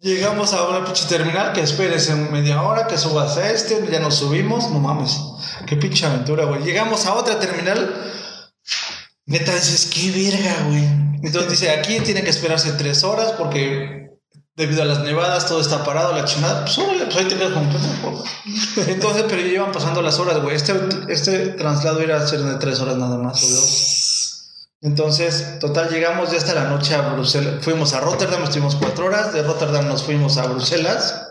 [0.00, 3.98] Llegamos a una pinche terminal, que esperes en media hora, que subas a este, ya
[3.98, 5.18] nos subimos, no mames.
[5.66, 6.62] Qué pinche aventura, güey.
[6.62, 7.92] Llegamos a otra terminal,
[9.26, 10.84] neta dices, qué verga, güey.
[11.22, 14.06] Entonces dice, aquí tiene que esperarse tres horas porque
[14.54, 16.64] debido a las nevadas todo está parado, la chingada.
[16.64, 18.24] Pues pues ahí te quedas como
[18.86, 20.56] Entonces, pero ya llevan pasando las horas, güey.
[20.56, 20.74] Este,
[21.08, 23.96] este traslado iba a ser de tres horas nada más o dos.
[24.82, 27.56] Entonces, total, llegamos ya hasta la noche a Bruselas.
[27.62, 29.32] Fuimos a Rotterdam, estuvimos cuatro horas.
[29.32, 31.26] De Rotterdam nos fuimos a Bruselas.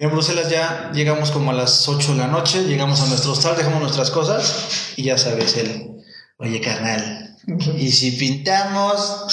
[0.00, 3.56] En Bruselas ya llegamos como a las 8 de la noche, llegamos a nuestro hostal,
[3.56, 5.87] dejamos nuestras cosas y ya sabes, el,
[6.38, 7.36] oye, carnal,
[7.78, 9.26] y si pintamos,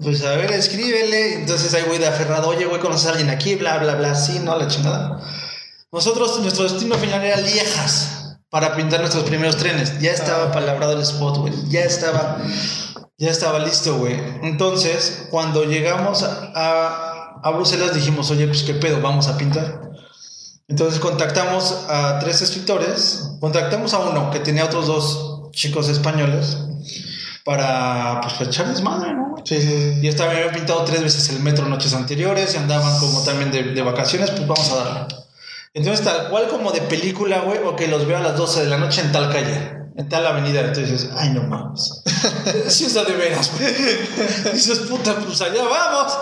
[0.00, 1.34] pues a ver, escríbele.
[1.34, 4.40] Entonces ahí voy de aferrado, oye, güey, conoces a alguien aquí, bla, bla, bla, sí,
[4.40, 5.20] no, la chingada.
[5.92, 10.00] Nosotros, nuestro destino final era Liejas para pintar nuestros primeros trenes.
[10.00, 11.52] Ya estaba palabrado el spot, güey.
[11.68, 12.38] Ya estaba,
[13.18, 14.18] ya estaba listo, güey.
[14.42, 19.90] Entonces, cuando llegamos a, a Bruselas, dijimos, oye, pues qué pedo, vamos a pintar.
[20.66, 26.58] Entonces contactamos a tres escritores, contactamos a uno que tenía otros dos chicos españoles
[27.44, 29.34] para pues echarles madre, ¿no?
[29.44, 33.22] Sí, sí, Y esta había pintado tres veces el metro noches anteriores y andaban como
[33.22, 35.14] también de, de vacaciones, pues vamos a darle.
[35.74, 38.70] Entonces, tal cual como de película, güey, o que los veo a las 12 de
[38.70, 40.60] la noche en tal calle en tal avenida.
[40.60, 42.02] Entonces dices, ay, no mames.
[42.68, 43.50] Si es de veras,
[44.52, 46.18] Dices, puta, pues allá vamos.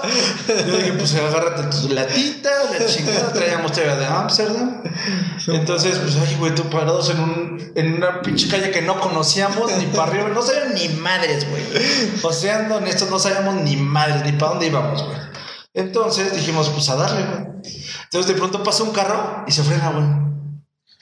[0.48, 3.32] Yo dije, pues agárrate tu latita, la chingada.
[3.32, 4.82] Traíamos todavía de Amsterdam.
[5.46, 9.70] Entonces, pues, ay, güey, tú parados en, un, en una pinche calle que no conocíamos
[9.78, 10.28] ni para arriba.
[10.28, 11.62] No sabían ni madres, güey.
[12.22, 15.18] O sea, honestos, no sabíamos ni madres, ni para dónde íbamos, güey.
[15.74, 17.52] Entonces dijimos, pues a darle, güey.
[18.04, 20.04] Entonces de pronto pasa un carro y se frena, güey.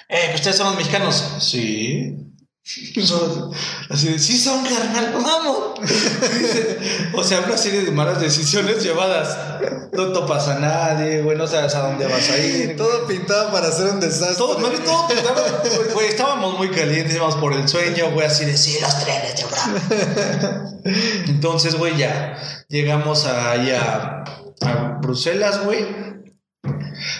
[0.08, 1.36] Eh, ustedes son los mexicanos.
[1.40, 2.29] Sí.
[3.90, 5.80] Así de, sí son carnal, vamos.
[7.14, 9.60] o sea, una serie de malas decisiones llevadas.
[9.92, 12.76] No topas a nadie, güey, no sabes a dónde vas a ir.
[12.78, 14.36] Todo pintado para hacer un desastre.
[14.36, 15.62] Todo, todo pintado,
[15.94, 21.30] güey, estábamos muy calientes, íbamos por el sueño, güey, así de, sí, los trenes de
[21.32, 24.22] Entonces, güey, ya llegamos ahí a,
[24.60, 25.86] a Bruselas, güey.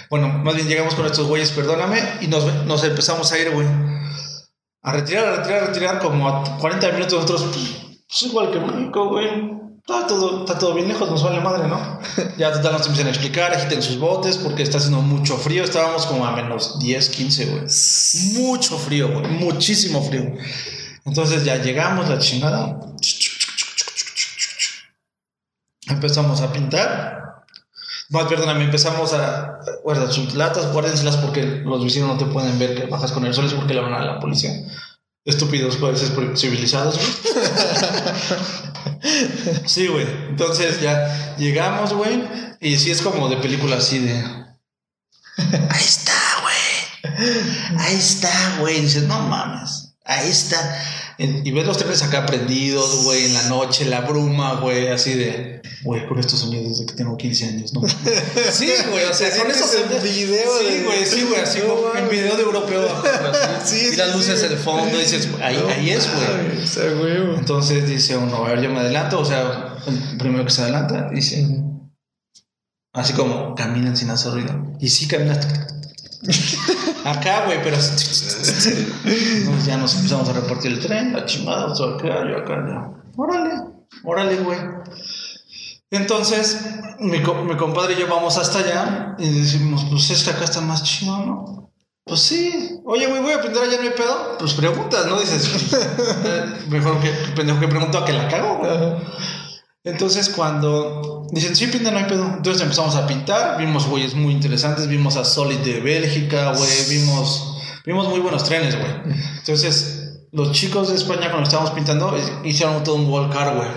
[0.09, 3.67] Bueno, más bien llegamos con estos güeyes, perdóname, y nos, nos empezamos a ir, güey
[4.83, 7.45] a retirar, a retirar, a retirar, como a 40 minutos nosotros,
[8.07, 9.61] pues, igual que México, güey.
[9.81, 11.99] Está todo, está todo bien lejos, nos vale madre, ¿no?
[12.37, 15.63] ya total nos empiezan a explicar, agiten sus botes porque está haciendo mucho frío.
[15.63, 17.63] Estábamos como a menos 10, 15, güey.
[18.33, 19.27] Mucho frío, güey.
[19.27, 20.35] Muchísimo frío.
[21.03, 22.79] Entonces ya llegamos, la chingada.
[25.87, 27.30] Empezamos a pintar.
[28.11, 29.59] No, perdóname, empezamos a.
[29.83, 33.33] Guarda sus latas, guárdenselas porque los vecinos no te pueden ver que bajas con el
[33.33, 34.51] sol, es porque le van a la policía.
[35.23, 37.07] Estúpidos, jueces civilizados, güey.
[39.65, 40.05] sí, güey.
[40.27, 42.21] Entonces ya llegamos, güey.
[42.59, 44.21] Y sí es como de película así de.
[45.37, 47.77] Ahí está, güey.
[47.79, 48.81] Ahí está, güey.
[48.81, 49.80] Dices, no mames.
[50.11, 50.77] Ahí está.
[51.17, 55.61] Y ves los trenes acá prendidos, güey, en la noche, la bruma, güey, así de,
[55.83, 57.81] güey, con estos sonidos desde que tengo 15 años, ¿no?
[58.51, 59.71] sí, güey, o sea, con esos
[60.01, 62.87] video Sí, güey, sí, güey, así como en video de europeo.
[63.63, 67.37] sí, y las luces en el fondo, dices, ahí, ahí es, güey.
[67.37, 71.09] Entonces dice uno, a ver, yo me adelanto, o sea, el primero que se adelanta,
[71.13, 71.47] dice,
[72.93, 74.75] así como, caminan sin hacer ruido.
[74.79, 75.47] Y sí caminas
[77.05, 77.77] Acá, güey, pero.
[77.77, 82.91] Entonces ya nos empezamos a repartir el tren, la chingada, acá, yo acá, ya.
[83.15, 83.51] Órale,
[84.03, 84.59] órale, güey.
[85.89, 86.61] Entonces,
[86.99, 90.61] mi, mi compadre y yo vamos hasta allá y decimos, pues es que acá está
[90.61, 91.71] más chido, ¿no?
[92.05, 92.79] Pues sí.
[92.85, 94.37] Oye, güey, voy a aprender allá, no hay pedo.
[94.39, 95.19] Pues preguntas, ¿no?
[95.19, 95.73] Dices,
[96.25, 98.71] eh, mejor que pendejo que pregunto a que la cago, güey.
[99.83, 102.25] Entonces, cuando dicen, sí, pinta, no hay pedo.
[102.25, 103.57] Entonces empezamos a pintar.
[103.57, 104.87] Vimos güeyes muy interesantes.
[104.87, 106.69] Vimos a Solid de Bélgica, güey.
[106.89, 108.91] Vimos, vimos muy buenos trenes, güey.
[109.39, 113.69] Entonces, los chicos de España, cuando estábamos pintando, hicieron todo un volcar, güey.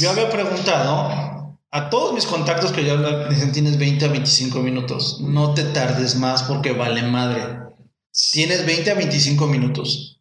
[0.00, 2.96] Yo había preguntado a todos mis contactos que ya
[3.28, 5.20] dicen, tienes 20 a 25 minutos.
[5.22, 7.60] No te tardes más porque vale madre.
[8.32, 10.15] Tienes 20 a 25 minutos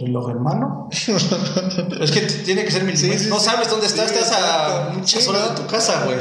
[0.00, 0.88] reloj en mano.
[2.00, 3.28] es que tiene que ser mil.
[3.28, 6.18] no sabes dónde estás, estás a muchas horas de tu casa, güey.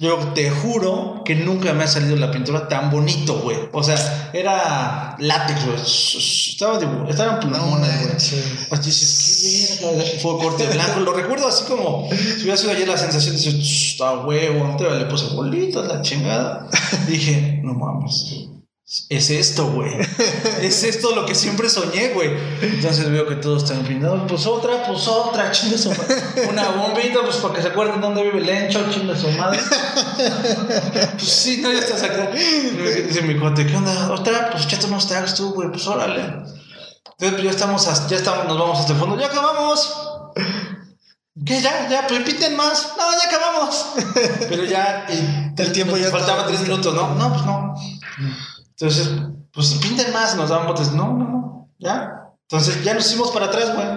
[0.00, 3.58] Yo te juro que nunca me ha salido la pintura tan bonito, güey.
[3.72, 5.76] O sea, era látex, güey.
[5.80, 8.12] Estaba, de, estaba en plumones, güey.
[8.70, 11.00] Así dices, qué Fue corte blanco.
[11.00, 14.76] Lo recuerdo así como si hubiera sido ayer la sensación de decir, está huevo.
[14.78, 16.68] Le puse bolitas, la chingada.
[17.08, 18.47] Dije, no mames
[19.10, 19.92] es esto, güey.
[20.62, 22.30] es esto lo que siempre soñé, güey.
[22.62, 24.22] Entonces veo que todos están pintados.
[24.26, 26.48] Pues otra, pues otra, chingue su madre.
[26.48, 29.60] Una bombita, pues para que se acuerden dónde vive Lencho, chingue su madre.
[31.18, 32.30] pues sí, no, ya estás acá.
[32.30, 34.10] Dice mi cuate, ¿qué onda?
[34.10, 36.22] Otra, pues échate unos tags tú, güey, pues órale.
[36.22, 39.18] Entonces pues ya estamos, ya estamos, nos vamos hasta el fondo.
[39.20, 39.92] ¡Ya acabamos!
[41.44, 41.60] ¿Qué?
[41.60, 41.88] ¿Ya?
[41.90, 42.06] ¿Ya?
[42.06, 42.94] Pues más.
[42.96, 43.86] No, ya acabamos.
[44.48, 45.06] Pero ya...
[45.10, 46.10] Y, el tiempo ya...
[46.10, 47.14] Faltaba tres minutos, ¿no?
[47.14, 47.74] No, pues no.
[48.80, 49.10] Entonces,
[49.52, 50.92] pues pinten más, nos dan botes.
[50.92, 52.30] No, no, no, ya.
[52.42, 53.88] Entonces ya nos hicimos para atrás, güey.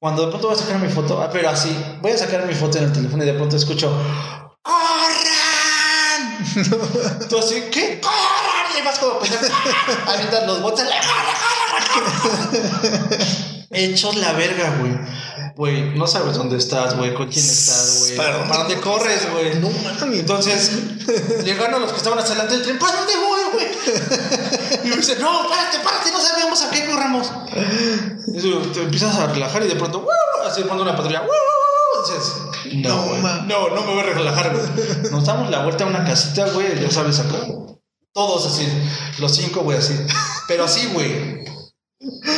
[0.00, 2.54] Cuando de pronto voy a sacar mi foto, ah, pero así, voy a sacar mi
[2.54, 3.96] foto en el teléfono y de pronto escucho,
[4.62, 4.88] ¡Corran!
[7.28, 8.00] Tú así, ¿qué?
[8.00, 8.76] ¡Corran!
[8.76, 11.32] Y vas como a aventar los botes, ¡le corre,
[12.50, 13.18] corre!
[13.70, 14.92] Hechos la verga, güey.
[15.54, 18.16] Güey, no sabes dónde estás, güey, con quién estás, güey.
[18.16, 19.54] ¿Para, dónde corres, güey?
[19.56, 20.20] No mames.
[20.20, 20.72] Entonces,
[21.44, 23.66] llegaron los que estaban hasta delante del tren, ¿para dónde voy, güey?
[24.84, 27.30] Y me dice, no, párate, párate, no sabemos a qué corramos.
[28.28, 30.06] Y te empiezas a relajar y de pronto,
[30.46, 31.22] así cuando una patrulla,
[32.06, 32.34] dices,
[32.76, 33.20] no, güey.
[33.20, 35.10] No, no me voy a relajar, güey.
[35.10, 37.38] Nos damos la vuelta a una casita, güey, ya sabes, acá.
[38.14, 38.66] Todos así,
[39.18, 39.94] los cinco, güey, así.
[40.46, 41.31] Pero así, güey.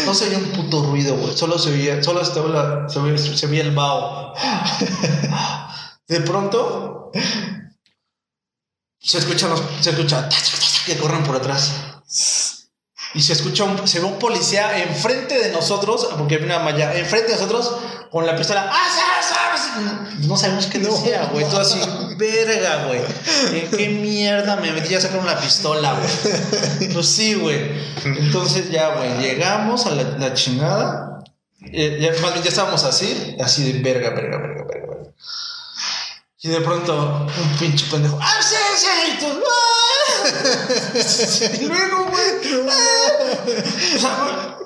[0.07, 1.37] No se oía un puto ruido, güey.
[1.37, 4.35] Solo se veía, solo estaba se, veía el vaho.
[6.09, 7.11] De pronto
[8.99, 9.51] se escuchan
[9.81, 10.29] se escucha
[10.87, 11.73] que corren por atrás.
[13.15, 17.39] Y se escucha un, se policía enfrente de nosotros, porque hay una malla, enfrente de
[17.39, 17.77] nosotros,
[18.11, 18.69] con la pistola.
[18.71, 18.89] ¡Ah,
[20.27, 21.45] no sabemos qué decía, güey.
[21.47, 21.81] Todo así,
[22.17, 23.01] verga, güey.
[23.71, 26.93] qué mierda me metí a sacar una pistola, güey?
[26.93, 27.73] Pues sí, güey.
[28.05, 31.25] Entonces ya, güey, llegamos a la, chingada.
[31.73, 35.11] Eh, ya, más bien ya estábamos así, así de verga, verga, verga, verga, verga.
[36.43, 38.19] Y de pronto, un pinche pendejo.
[38.21, 38.87] ¡Ah, sí, sí!
[41.61, 42.25] Y luego, güey.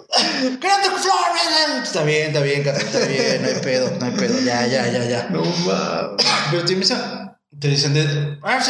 [0.60, 1.82] ¡Quédate Flores!
[1.82, 4.40] Está bien, está bien, está bien, no hay pedo, no hay pedo.
[4.40, 5.28] Ya, ya, ya, ya.
[5.30, 6.26] No mames.
[6.50, 7.38] Pero te empieza.
[7.60, 8.38] Te dicen de.
[8.42, 8.60] Ah,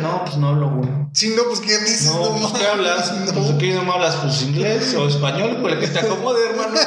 [0.00, 0.88] no, pues no hablo, güey.
[1.12, 2.06] Sí, no, pues ¿qué dices?
[2.06, 3.12] No, pues, ¿qué hablas?
[3.12, 3.32] No.
[3.32, 4.16] Pues, ¿Qué idioma hablas?
[4.16, 6.78] Pues inglés o español, pues el que te acomode, hermano.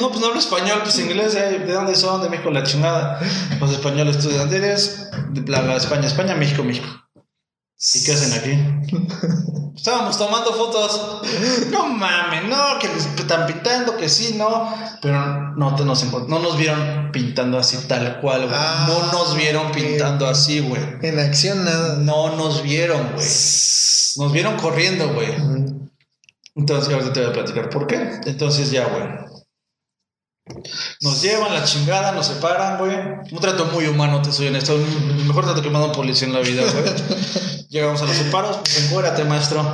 [0.00, 1.58] No, pues no hablo español, pues inglés, ¿eh?
[1.64, 2.22] ¿de dónde son?
[2.22, 3.20] De México, la chingada.
[3.60, 5.10] Los españoles, ¿tú de dónde eres?
[5.30, 5.40] De
[5.76, 6.88] España, España, México, México.
[7.94, 8.96] ¿Y qué hacen aquí?
[9.76, 11.22] Estábamos tomando fotos.
[11.70, 14.74] No mames, no, que les están pintando, que sí, no.
[15.00, 18.54] Pero no, te nos, no nos vieron pintando así tal cual, güey.
[18.54, 20.82] Ah, no nos vieron pintando así, güey.
[21.02, 21.96] En acción nada.
[21.98, 23.26] No nos vieron, güey.
[24.16, 25.32] Nos vieron corriendo, güey.
[26.56, 28.20] Entonces, ahorita te voy a platicar por qué.
[28.26, 29.37] Entonces ya, güey.
[31.00, 32.96] Nos llevan la chingada, nos separan, güey.
[33.30, 34.74] Un trato muy humano, te soy honesto.
[34.74, 36.84] El mejor trato que me ha dado un policía en la vida, güey.
[37.68, 39.72] Llegamos a los separos, pues encuérate, maestro.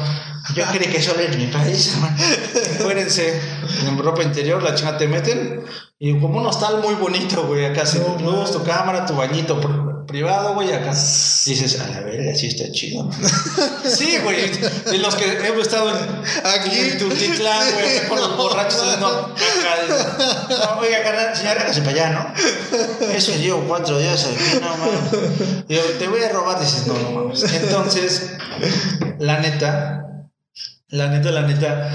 [0.55, 2.17] Yo creí que eso era mi país, hermano.
[2.79, 3.41] Encuérense
[3.87, 5.65] en ropa interior, la chingada te meten.
[5.99, 9.61] Y como un hostal muy bonito, güey, acá sin luz, tu cámara, tu bañito
[10.07, 10.91] privado, güey, acá.
[10.91, 13.11] dices, a la verga, sí está chido.
[13.85, 14.51] sí, güey.
[14.51, 15.91] De los que hemos estado
[16.45, 19.29] aquí en Tultitlán, güey, con los borrachos, no.
[19.29, 23.09] No, oiga, carnal, señor, hágase para allá, ¿no?
[23.13, 25.67] Eso llevo cuatro días aquí, no mames.
[25.69, 27.43] Digo, te voy a robar, dices, no, no mames.
[27.43, 28.33] Entonces,
[29.19, 30.31] la neta,
[30.89, 31.91] la neta, la neta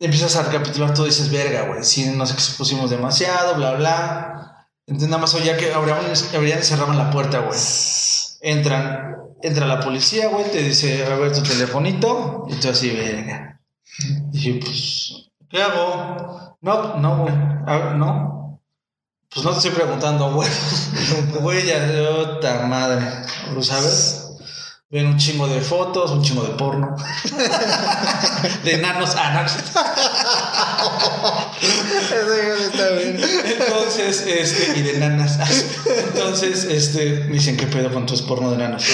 [0.00, 4.49] empiezas a recapitular todo dices, verga, güey, si nos expusimos demasiado, bla, bla.
[4.90, 7.56] Entonces nada más oía que abrían, y cerraban la puerta, güey.
[8.40, 13.60] Entran, entra la policía, güey, te dice, a ver tu telefonito, y tú así, verga.
[14.00, 16.56] Y dije, pues, ¿qué hago?
[16.60, 17.32] No, no, güey,
[17.96, 18.60] no.
[19.32, 20.48] Pues no te estoy preguntando, güey.
[21.40, 23.06] Güey, ya, otra madre,
[23.54, 24.26] ¿lo sabes?
[24.90, 26.96] Ven un chingo de fotos, un chingo de porno.
[28.64, 29.60] de nanos a Eso
[32.14, 33.20] está bien.
[33.60, 35.38] Entonces, este, y de nanas.
[36.08, 38.84] Entonces, este, me dicen, ¿qué pedo con tus porno de nanas?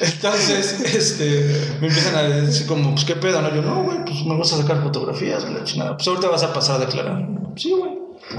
[0.00, 3.40] Entonces, este, me empiezan a decir como, pues, ¿qué pedo?
[3.42, 5.96] No, yo, no, güey, pues me vas a sacar fotografías, la chingada.
[5.96, 7.26] Pues ahorita vas a pasar a declarar.
[7.56, 7.98] Sí, güey.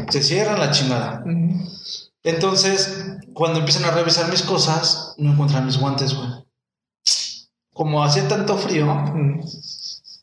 [0.10, 1.24] Se cierran la chingada.
[2.24, 6.30] Entonces, cuando empiezan a revisar mis cosas, no encuentran mis guantes, güey.
[7.74, 8.86] Como hacía tanto frío,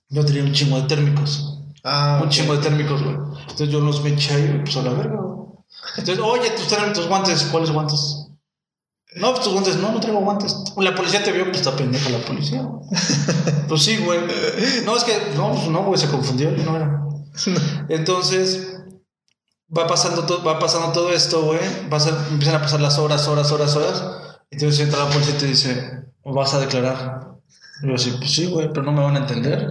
[0.08, 1.57] yo tenía un chingo de térmicos.
[1.90, 3.16] Ah, un chingo de térmicos, güey.
[3.40, 5.38] Entonces yo los me eché y pues a la verga, güey.
[5.96, 8.26] Entonces, oye, tus, tus guantes, ¿cuáles guantes?
[9.16, 10.54] No, pues tus guantes, no, no traigo guantes.
[10.76, 12.68] La policía te vio, pues está pendeja la policía.
[13.68, 14.20] pues sí, güey.
[14.84, 17.04] No, es que, no, pues no, güey, se confundió, no era.
[17.88, 18.82] Entonces,
[19.76, 21.60] va pasando, todo, va pasando todo esto, güey.
[22.30, 24.04] Empiezan a pasar las horas, horas, horas, horas.
[24.50, 27.28] Entonces entra la policía y te dice, vas a declarar.
[27.82, 29.70] Y yo así, pues sí, güey, pero no me van a entender.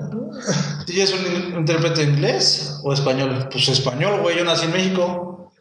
[0.88, 3.50] ¿Y es un intérprete inglés o español?
[3.52, 5.52] Pues español, güey, yo nací en México.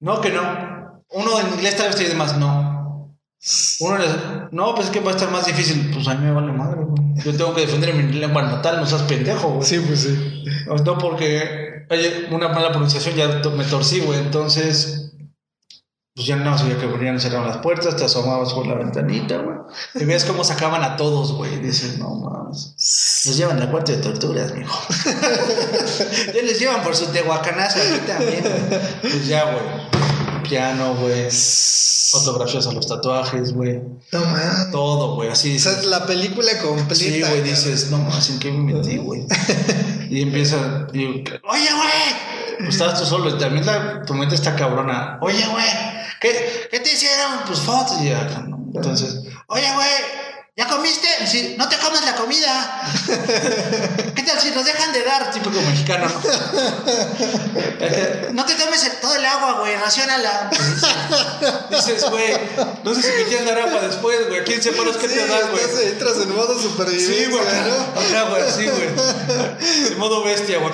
[0.00, 0.42] No, que no.
[1.10, 3.16] Uno en inglés tal vez tiene más, no.
[3.80, 3.98] Uno
[4.50, 5.90] no, pues es que va a estar más difícil.
[5.92, 7.02] Pues a mí me vale madre, güey.
[7.24, 9.66] Yo tengo que defender mi lengua natal, no seas pendejo, güey.
[9.66, 10.44] Sí, pues sí.
[10.84, 14.18] No, porque hay una mala pronunciación ya me torcí, güey.
[14.18, 15.05] Entonces,
[16.16, 19.58] pues ya no sabía que venían cerraron las puertas, te asomabas por la ventanita, güey.
[19.96, 21.58] Y ves cómo sacaban a todos, güey.
[21.60, 22.74] Dices, no más.
[23.26, 24.80] Los llevan al cuarto de torturas, mijo.
[26.34, 28.80] ya les llevan por su tehuacanazo aquí también, güey.
[29.02, 30.42] Pues ya, güey.
[30.48, 31.28] Piano, güey.
[31.30, 33.82] Fotografías a los tatuajes, güey.
[34.10, 34.70] No más.
[34.70, 35.28] Todo, güey.
[35.28, 35.56] Así.
[35.56, 36.94] O sea, la película completa.
[36.94, 37.42] Sí, güey.
[37.42, 39.26] Dices, no más, ¿en qué me metí, güey?
[40.08, 42.36] Y empieza, y, oye, güey.
[42.58, 45.18] Pues estabas tú solo, y también la, tu mente está cabrona.
[45.20, 45.66] Oye, güey,
[46.20, 47.40] ¿qué, ¿qué te hicieron?
[47.46, 48.00] Pues fotos.
[48.00, 48.56] Y ya, ¿no?
[48.74, 49.88] Entonces, oye, güey,
[50.58, 51.06] ¿Ya comiste?
[51.26, 52.80] Sí, no te comes la comida.
[54.14, 55.30] ¿Qué tal si nos dejan de dar?
[55.30, 56.14] Típico mexicano, ¿no?
[58.32, 60.48] no te tomes todo el agua, güey, racionala.
[61.70, 62.32] Dices, güey,
[62.82, 64.44] no sé si me quieren dar agua después, güey.
[64.44, 65.62] ¿Quién sepa los que te dan, güey?
[65.88, 67.14] Entras en modo supervivencia.
[67.14, 68.88] Sí, güey, acá, güey, sí, güey.
[69.92, 70.72] En modo bestia, güey.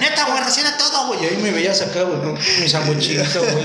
[0.00, 1.22] Neta, güey, raciona todo, güey.
[1.22, 3.64] Y ahí me veías acá, güey, con mi sanguchito, güey.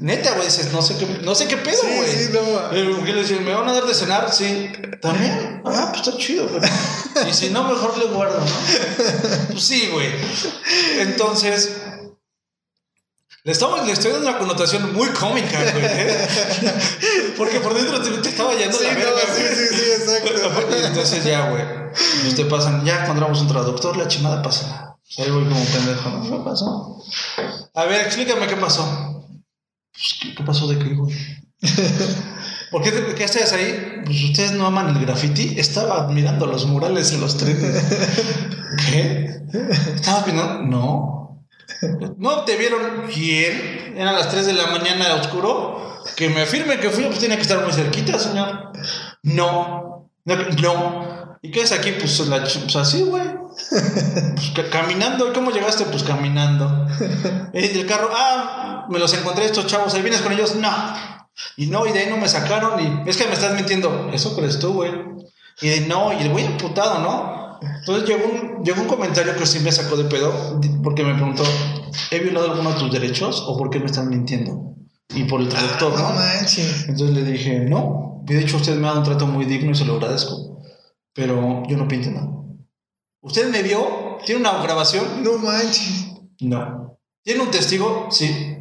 [0.00, 2.10] Neta, güey, dices, no sé qué, no sé qué pedo, güey.
[2.10, 3.44] Sí, sí, no, ¿Qué le decían?
[3.44, 4.32] ¿Me van a dar de cenar?
[4.32, 4.70] Sí.
[5.00, 5.62] ¿También?
[5.64, 6.60] Ah, pues está chido, güey.
[7.28, 8.46] Y si no, mejor le guardo, ¿no?
[9.52, 10.08] Pues sí, güey.
[11.00, 11.76] Entonces,
[13.44, 15.84] le, estamos, le estoy dando una connotación muy cómica, güey.
[15.84, 16.28] ¿eh?
[17.36, 19.20] Porque por dentro te, estaba yendo la verga.
[19.34, 20.76] sí, sí, sí, exacto.
[20.84, 21.62] Entonces ya, güey.
[22.22, 24.96] Pues te pasan, ya encontramos un traductor, la chingada pasa.
[25.18, 26.22] Ahí voy como pendejo, ¿no?
[26.22, 27.02] ¿Qué pasó?
[27.74, 29.05] A ver, explícame qué pasó.
[29.96, 31.16] Pues, ¿qué, pasó de qué, güey?
[32.70, 34.02] ¿Por qué te quedaste ahí?
[34.04, 35.58] Pues ustedes no aman el graffiti.
[35.58, 37.82] Estaba admirando los murales en los trenes.
[38.90, 39.40] ¿Qué?
[39.94, 40.62] ¿Estabas viendo?
[40.62, 41.46] No.
[42.18, 43.94] ¿No te vieron quién?
[43.96, 46.02] Eran las 3 de la mañana oscuro.
[46.16, 48.72] Que me afirme que fui, pues tiene que estar muy cerquita, señor.
[49.22, 50.10] No.
[50.24, 51.38] No.
[51.40, 51.92] ¿Y qué es aquí?
[51.92, 53.22] Pues, la, pues así, güey.
[53.56, 55.32] Pues, caminando.
[55.32, 55.84] ¿Cómo llegaste?
[55.86, 56.86] Pues caminando.
[57.52, 60.70] Y el carro, ah, me los encontré estos chavos, ahí vienes con ellos, no.
[61.56, 64.34] Y no, y de ahí no me sacaron, y es que me estás mintiendo, eso
[64.36, 64.90] crees tú, güey.
[65.60, 67.58] Y de no, y el güey emputado, ¿no?
[67.80, 71.44] Entonces llegó un, llegó un comentario que sí me sacó de pedo, porque me preguntó,
[72.10, 74.74] ¿he violado alguno de tus derechos o por qué me están mintiendo?
[75.14, 76.14] Y por el traductor, ah, ¿no?
[76.14, 76.88] Manches.
[76.88, 79.70] Entonces le dije, no, y de hecho usted me ha dado un trato muy digno
[79.70, 80.60] y se lo agradezco,
[81.14, 82.28] pero yo no pinto nada.
[83.26, 84.18] ¿Usted me vio?
[84.24, 85.22] ¿Tiene una grabación?
[85.22, 86.14] No manches.
[86.40, 86.98] No.
[87.22, 88.08] ¿Tiene un testigo?
[88.10, 88.56] Sí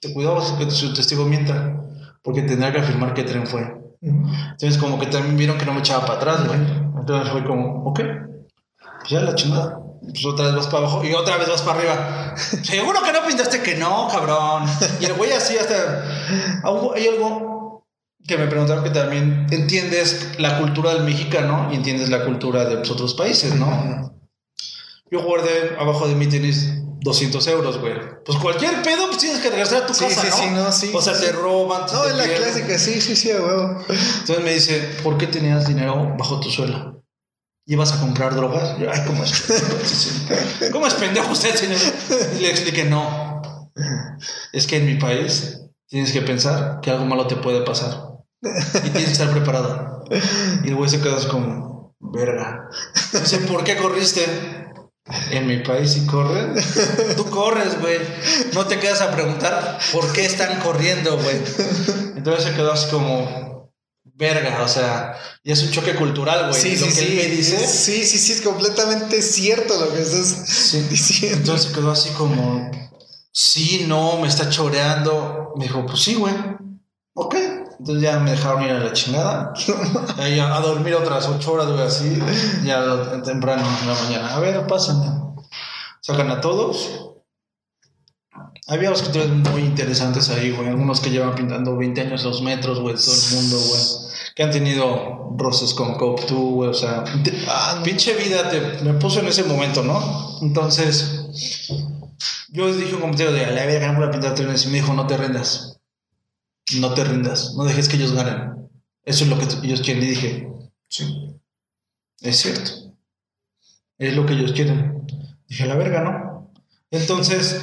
[0.00, 1.82] te cuidado que su testigo mienta,
[2.22, 3.76] porque tendrá que afirmar qué tren fue.
[4.00, 6.60] Entonces, como que también vieron que no me echaba para atrás, güey.
[6.98, 8.00] Entonces fue como, ok,
[9.00, 9.80] pues ya la chingada.
[10.02, 12.34] Pues otra vez vas para abajo y otra vez vas para arriba.
[12.62, 14.64] Seguro que no pintaste que no, cabrón.
[15.00, 16.04] Y el güey así hasta.
[16.94, 17.55] Hay algo
[18.26, 22.76] que me preguntaron que también entiendes la cultura del mexicano y entiendes la cultura de
[22.76, 24.12] los otros países, ¿no?
[25.10, 27.94] Yo guardé abajo de mi tenis 200 euros, güey.
[28.24, 30.36] Pues cualquier pedo, pues tienes que regresar a tu casa, sí, ¿no?
[30.36, 30.90] Sí, no, sí.
[30.92, 31.82] O sea, te roban.
[31.92, 33.84] No, es la clásica, sí, sí, sí, güey.
[33.88, 37.04] Entonces me dice, ¿por qué tenías dinero bajo tu suelo?
[37.66, 38.78] ¿Ibas a comprar drogas?
[38.78, 39.46] Yo, ay, ¿cómo es?
[40.72, 41.80] ¿Cómo es pendejo usted, señor?
[42.36, 43.72] Y le expliqué, no.
[44.52, 48.05] Es que en mi país tienes que pensar que algo malo te puede pasar.
[48.42, 50.04] Y tienes que estar preparado.
[50.64, 52.68] Y el güey se queda como, verga.
[53.12, 54.24] Dice, ¿por qué corriste?
[55.30, 56.54] En mi país si corren,
[57.16, 57.98] tú corres, güey.
[58.54, 61.36] No te quedas a preguntar por qué están corriendo, güey.
[62.16, 63.70] Entonces se quedó así como
[64.16, 66.60] verga, o sea, y es un choque cultural, güey.
[66.60, 67.14] Sí, sí, sí.
[67.14, 67.66] me dice.
[67.66, 71.36] Sí, sí, sí, es completamente cierto lo que estás diciendo.
[71.38, 72.70] Entonces se quedó así como,
[73.32, 75.52] sí, no, me está choreando.
[75.56, 76.34] Me dijo, pues sí, güey.
[77.78, 79.52] Entonces ya me dejaron ir a la chingada.
[80.18, 82.18] a, dormir otras ocho horas, güey, así.
[82.64, 84.34] Ya temprano en la mañana.
[84.34, 84.96] A ver, pasen.
[86.00, 87.10] Sacan a todos.
[88.68, 90.68] Había escritores muy interesantes ahí, güey.
[90.68, 93.82] Algunos que llevan pintando 20 años los metros, güey, todo el mundo, güey.
[94.34, 96.70] Que han tenido roces con Cop 2, güey.
[96.70, 97.04] O sea,
[97.48, 100.38] ah, pinche vida te, me puso en ese momento, ¿no?
[100.42, 101.26] Entonces,
[102.48, 104.64] yo dije un comentario de, a la verga, voy a pintar trenes.
[104.64, 105.65] Y me dijo, no te rendas
[106.74, 108.68] no te rindas, no dejes que ellos ganen.
[109.04, 110.02] Eso es lo que ellos quieren.
[110.02, 110.48] Y dije,
[110.88, 111.36] sí,
[112.20, 112.70] es cierto.
[113.98, 115.06] Es lo que ellos quieren.
[115.48, 116.52] Dije, la verga, ¿no?
[116.90, 117.60] Entonces,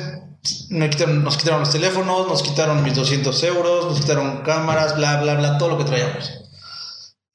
[0.69, 5.21] nos quitaron, nos quitaron los teléfonos, nos quitaron mis 200 euros, nos quitaron cámaras, bla,
[5.21, 6.31] bla, bla, todo lo que traíamos.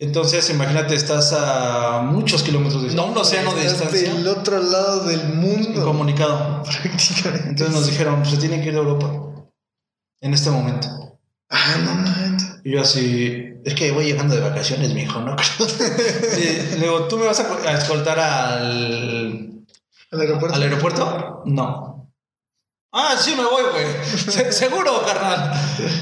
[0.01, 3.07] Entonces, imagínate, estás a muchos kilómetros de distancia.
[3.07, 4.14] No, un océano de distancia.
[4.14, 5.85] del otro lado del mundo.
[5.85, 6.62] Comunicado.
[6.83, 7.49] Prácticamente.
[7.49, 9.11] Entonces nos dijeron, se tienen que ir a Europa.
[10.21, 11.08] En este momento.
[11.51, 12.09] Ah, no, no.
[12.64, 15.36] Y yo así, es que voy llegando de vacaciones, mi hijo, ¿no?
[16.38, 19.64] y le digo, ¿tú me vas a, escoltar al...
[20.11, 20.55] ¿Al aeropuerto?
[20.55, 21.42] ¿Al aeropuerto?
[21.46, 22.11] No.
[22.92, 24.53] Ah, sí me voy, güey.
[24.53, 25.53] seguro, carnal.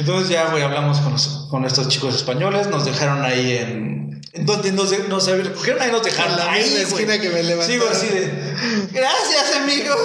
[0.01, 1.15] Entonces ya, güey, hablamos con,
[1.51, 4.23] con, estos chicos españoles, nos dejaron ahí en...
[4.33, 7.89] Entonces, no sé, no sé, cogieron ahí nos dejaron la ahí, esquina que me güey,
[7.91, 8.55] así de...
[8.93, 9.99] Gracias, amigos.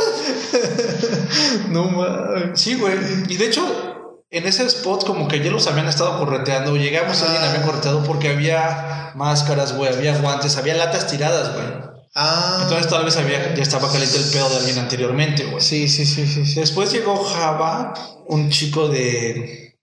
[1.70, 2.60] no mames.
[2.60, 2.98] Sí, güey.
[3.28, 4.01] Y de hecho,
[4.32, 6.78] en ese spot como que ya los habían estado correteando.
[6.78, 11.68] Llegamos, a alguien había correteado porque había máscaras, güey, había guantes, había latas tiradas, güey.
[12.16, 12.60] Ah.
[12.64, 15.62] Entonces tal vez había, ya estaba caliente el pedo de alguien anteriormente, güey.
[15.62, 17.94] Sí, sí, sí, sí, Después llegó Java,
[18.28, 19.78] un chico de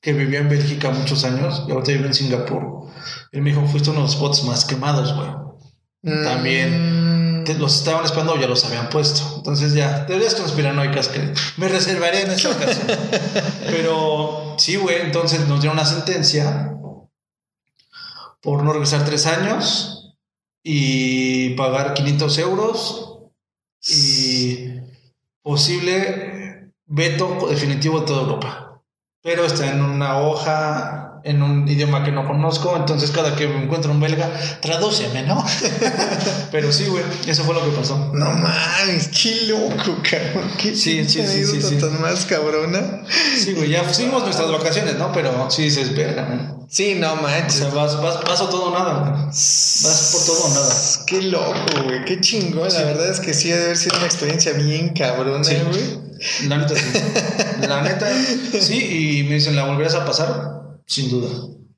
[0.00, 2.88] que vivió en Bélgica muchos años y ahorita vive en Singapur.
[3.32, 5.28] Él me dijo, fuiste uno de los spots más quemados, güey.
[6.02, 6.24] Mm.
[6.24, 7.07] También
[7.58, 9.22] los estaban esperando o ya los habían puesto.
[9.36, 12.86] Entonces ya, teorías conspiranoicas que me reservaré en esta ocasión.
[13.66, 16.74] Pero sí, güey, entonces nos dieron una sentencia
[18.40, 20.16] por no regresar tres años
[20.62, 23.18] y pagar 500 euros
[23.86, 24.80] y
[25.42, 28.82] posible veto definitivo de toda Europa.
[29.22, 33.62] Pero está en una hoja en un idioma que no conozco, entonces cada que me
[33.62, 35.44] encuentro un belga, tradúceme, ¿no?
[36.50, 38.10] Pero sí, güey, eso fue lo que pasó.
[38.14, 40.50] No mames, qué loco, cabrón.
[40.56, 41.76] Qué sí, sí, sí, sí, sí.
[41.76, 43.02] tan más cabrona.
[43.36, 45.12] Sí, güey, ya fuimos nuestras vacaciones, ¿no?
[45.12, 46.56] Pero sí dices, verga.
[46.70, 47.60] Sí, no manches.
[47.60, 49.12] O sea, vas, vas, vas a todo o nada, güey.
[49.26, 50.74] Vas por todo o nada.
[51.06, 52.72] Qué loco, güey, qué chingón.
[52.72, 56.08] La verdad es que sí debe haber sido una experiencia bien cabrona, güey.
[56.48, 56.84] La neta sí.
[57.68, 58.06] La neta,
[58.60, 60.58] sí, y me dicen, ¿la volverás a pasar?
[60.88, 61.28] Sin duda.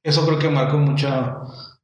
[0.03, 1.09] Eso creo que marcó mucho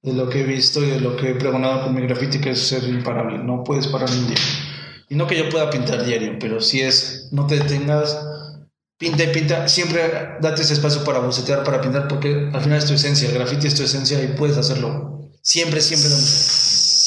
[0.01, 2.51] de lo que he visto y de lo que he pregonado con mi graffiti, que
[2.51, 3.39] es ser imparable.
[3.39, 4.39] No puedes parar un día.
[5.09, 8.17] Y no que yo pueda pintar diario, pero si es, no te detengas,
[8.97, 9.69] pinta y pinta.
[9.69, 10.01] Siempre
[10.41, 13.29] date ese espacio para bocetear, para pintar, porque al final es tu esencia.
[13.29, 15.31] El graffiti es tu esencia y puedes hacerlo.
[15.43, 16.11] Siempre, siempre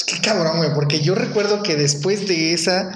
[0.06, 2.92] Qué cabrón, güey, porque yo recuerdo que después de esa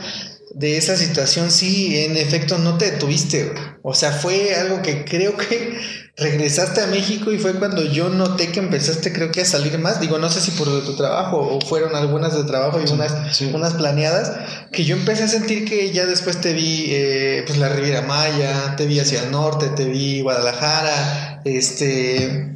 [0.55, 3.53] de esa situación, sí, en efecto, no te detuviste.
[3.82, 5.78] O sea, fue algo que creo que
[6.16, 9.99] regresaste a México y fue cuando yo noté que empezaste, creo que a salir más.
[9.99, 13.74] Digo, no sé si por tu trabajo o fueron algunas de trabajo y unas, unas
[13.74, 14.32] planeadas,
[14.72, 18.76] que yo empecé a sentir que ya después te vi, eh, pues la Riviera Maya,
[18.76, 22.49] te vi hacia el norte, te vi Guadalajara, este.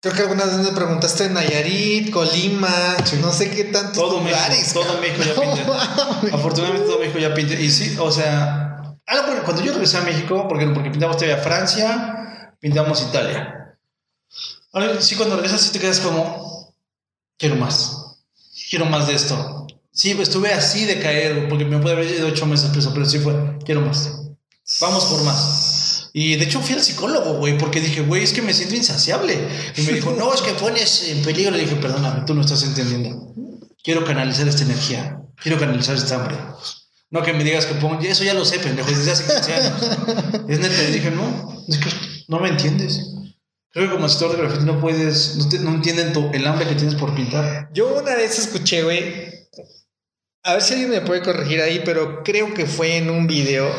[0.00, 4.72] Creo que algunas veces me preguntaste Nayarit, Colima, no sé qué tantos todo lugares.
[4.72, 5.40] todo México ya
[6.20, 6.34] pinté.
[6.34, 7.62] Afortunadamente todo México ya pinté.
[7.62, 8.96] Y sí, o sea,
[9.44, 12.21] cuando yo regresé a México, porque, porque pintamos todavía Francia,
[12.62, 13.76] pintamos Italia.
[14.72, 16.74] Ahora, sí, cuando regresas sí te quedas como,
[17.36, 18.20] quiero más,
[18.70, 19.66] quiero más de esto.
[19.90, 23.18] Sí, estuve así de caer, porque me puede haber ido ocho meses preso, pero sí
[23.18, 23.34] fue,
[23.66, 24.12] quiero más.
[24.80, 26.10] Vamos por más.
[26.14, 29.48] Y de hecho fui al psicólogo, güey, porque dije, güey, es que me siento insaciable.
[29.76, 31.50] Y me dijo, no, es que pones en peligro.
[31.50, 33.34] Le dije, perdóname, tú no estás entendiendo.
[33.82, 35.20] Quiero canalizar esta energía.
[35.36, 36.36] Quiero canalizar esta hambre.
[37.10, 39.82] No que me digas que pongo, eso ya lo sé, pendejo, desde hace 15 años.
[40.48, 43.14] es neta, dije, no, es que no me entiendes.
[43.70, 46.94] Creo que como asesor de graffiti no puedes, no, no entienden el hambre que tienes
[46.94, 47.70] por pintar.
[47.72, 49.32] Yo una vez escuché, güey,
[50.42, 53.70] a ver si alguien me puede corregir ahí, pero creo que fue en un video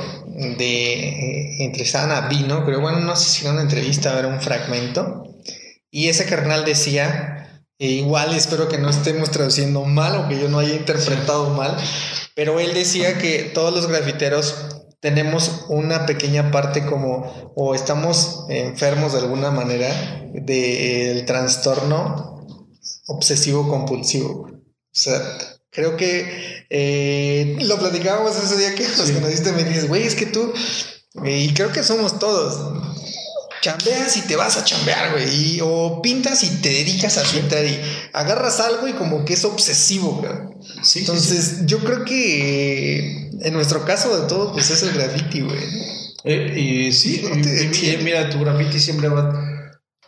[0.58, 4.41] de eh, entre Sana Vino, pero bueno, no sé si era una entrevista, era un
[4.41, 5.24] fragmento.
[5.91, 10.47] Y ese carnal decía, e igual espero que no estemos traduciendo mal o que yo
[10.47, 11.76] no haya interpretado mal,
[12.36, 14.72] pero él decía que todos los grafiteros
[15.04, 19.88] tenemos una pequeña parte como, o estamos enfermos de alguna manera
[20.34, 22.47] del trastorno
[23.06, 24.49] obsesivo compulsivo.
[24.49, 25.22] O sea,
[25.74, 30.28] Creo que eh, lo platicábamos ese día que nos conociste, me dices, güey, es que
[30.28, 30.54] tú,
[31.26, 32.60] y creo que somos todos,
[33.64, 37.80] chambeas y te vas a chambear, güey, o pintas y te dedicas a pintar y
[38.11, 40.34] agarras algo y como que es obsesivo, güey.
[40.84, 45.64] Sí, Entonces, yo creo que en nuestro caso de todo, pues es el graffiti, güey.
[46.26, 47.24] Eh, y sí,
[48.03, 49.34] mira, tu graffiti siempre va...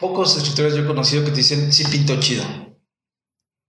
[0.02, 2.44] Pocos escritores yo he conocido que te dicen, sí pinto chido.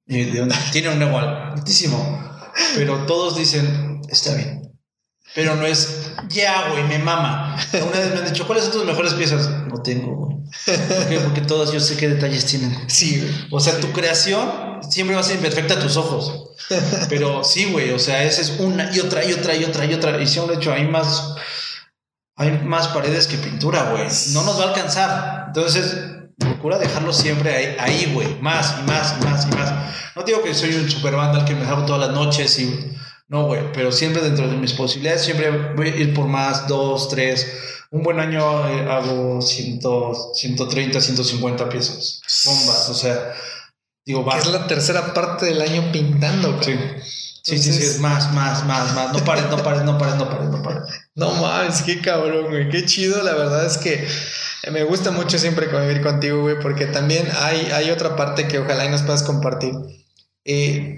[0.72, 2.42] Tiene un igual altísimo.
[2.74, 4.65] Pero todos dicen, está bien.
[5.36, 7.54] Pero no es, ya, güey, me mama.
[7.74, 9.50] Una vez me han dicho, ¿cuáles son tus mejores piezas?
[9.68, 10.38] No tengo, güey.
[11.24, 12.74] Porque todos yo sé qué detalles tienen.
[12.88, 13.34] Sí, güey.
[13.50, 16.52] O sea, tu creación siempre va a ser imperfecta a tus ojos.
[17.10, 19.92] Pero sí, güey, o sea, esa es una y otra y otra y otra y
[19.92, 20.22] otra.
[20.22, 21.34] Y si aún hecho hay más,
[22.36, 24.08] hay más paredes que pintura, güey.
[24.32, 25.44] No nos va a alcanzar.
[25.48, 25.96] Entonces,
[26.38, 29.70] procura dejarlo siempre ahí, güey, más y más y más y más.
[30.16, 32.96] No digo que soy un super al que me hago todas las noches y
[33.28, 37.08] no, güey, pero siempre dentro de mis posibilidades, siempre voy a ir por más, dos,
[37.08, 37.46] tres.
[37.90, 39.80] Un buen año eh, hago 100,
[40.34, 43.32] 130, 150 piezas, bombas, o sea,
[44.04, 44.38] digo, va.
[44.38, 46.76] es la tercera parte del año pintando, Sí.
[47.42, 49.12] Sí, sí, sí, es más, más, más, más.
[49.12, 50.82] No pares, no pares, no pares, no pares, no pares.
[51.14, 52.68] No mames, qué cabrón, güey.
[52.70, 54.04] Qué chido, la verdad es que
[54.72, 58.86] me gusta mucho siempre convivir contigo, güey, porque también hay, hay otra parte que ojalá
[58.86, 59.74] y nos puedas compartir.
[60.44, 60.96] Eh,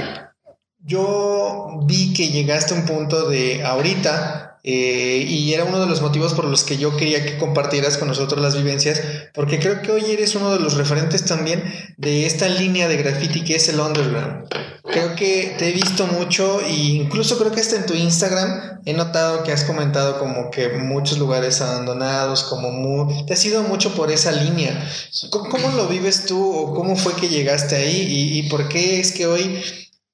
[0.85, 6.03] yo vi que llegaste a un punto de ahorita eh, y era uno de los
[6.03, 9.01] motivos por los que yo quería que compartieras con nosotros las vivencias,
[9.33, 11.63] porque creo que hoy eres uno de los referentes también
[11.97, 14.47] de esta línea de graffiti que es el underground.
[14.85, 18.95] Creo que te he visto mucho e incluso creo que hasta en tu Instagram he
[18.95, 23.95] notado que has comentado como que muchos lugares abandonados, como muy, te has ido mucho
[23.95, 24.89] por esa línea.
[25.31, 29.13] ¿Cómo, lo vives tú o cómo fue que llegaste ahí y, y por qué es
[29.13, 29.63] que hoy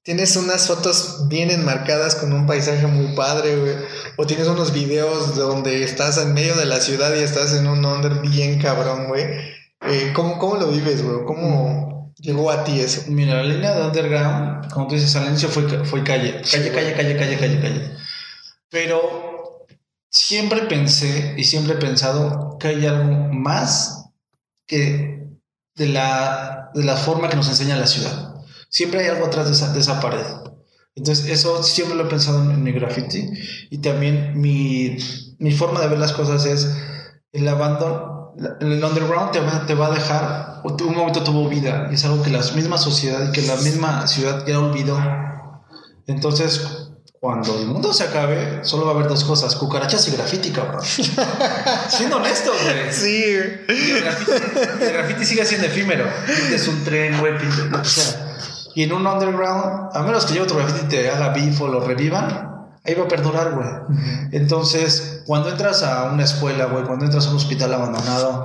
[0.05, 3.75] tienes unas fotos bien enmarcadas con un paisaje muy padre, güey?
[4.17, 7.83] O tienes unos videos donde estás en medio de la ciudad y estás en un
[7.83, 9.23] under bien cabrón, güey.
[9.81, 11.25] Eh, ¿cómo, ¿Cómo lo vives, güey?
[11.25, 13.01] ¿Cómo, llegó a ti eso?
[13.07, 16.93] Mira, la línea de underground, como tú dices, al inicio fue, fue calle, calle, calle,
[16.93, 17.97] calle, calle, calle, calle.
[18.69, 19.65] Pero
[20.11, 24.05] siempre pensé y siempre he pensado que hay algo más
[24.67, 25.29] que
[25.75, 28.34] de la, de la forma que nos enseña la ciudad.
[28.75, 30.25] Siempre hay algo atrás de esa, de esa pared.
[30.95, 33.29] Entonces, eso siempre lo he pensado en, mi graffiti.
[33.69, 34.97] Y también mi,
[35.39, 36.75] mi forma de ver las cosas es
[37.31, 41.93] el abandono el underground te va, te va a dejar, un momento tuvo vida, y
[41.93, 44.99] es algo que la misma sociedad y que la misma ciudad ya olvidó.
[46.05, 46.89] Entonces,
[47.21, 50.83] cuando el mundo se acabe, solo va a haber dos cosas: cucarachas y graffiti, cabrón.
[51.87, 52.91] siendo honesto, güey.
[52.91, 54.03] Sí, el,
[54.79, 56.05] graffiti, sigue siendo efímero.
[56.53, 57.35] Es un tren, güey,
[57.69, 58.24] lo que sea.
[58.75, 61.67] Y en un underground, a menos que lleve otro graffiti y te haga beef o
[61.67, 63.67] lo revivan, ahí va a perdurar, güey.
[64.31, 68.43] Entonces, cuando entras a una escuela, güey, cuando entras a un hospital abandonado,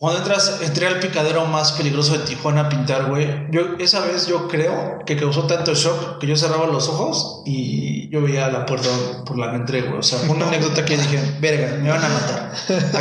[0.00, 3.48] cuando entras, entré al picadero más peligroso de Tijuana a pintar, güey.
[3.50, 8.08] Yo, esa vez yo creo que causó tanto shock que yo cerraba los ojos y
[8.08, 8.88] yo veía la puerta
[9.26, 9.98] por la que entré, güey.
[9.98, 12.52] O sea, fue una anécdota que dije, verga, me van a matar.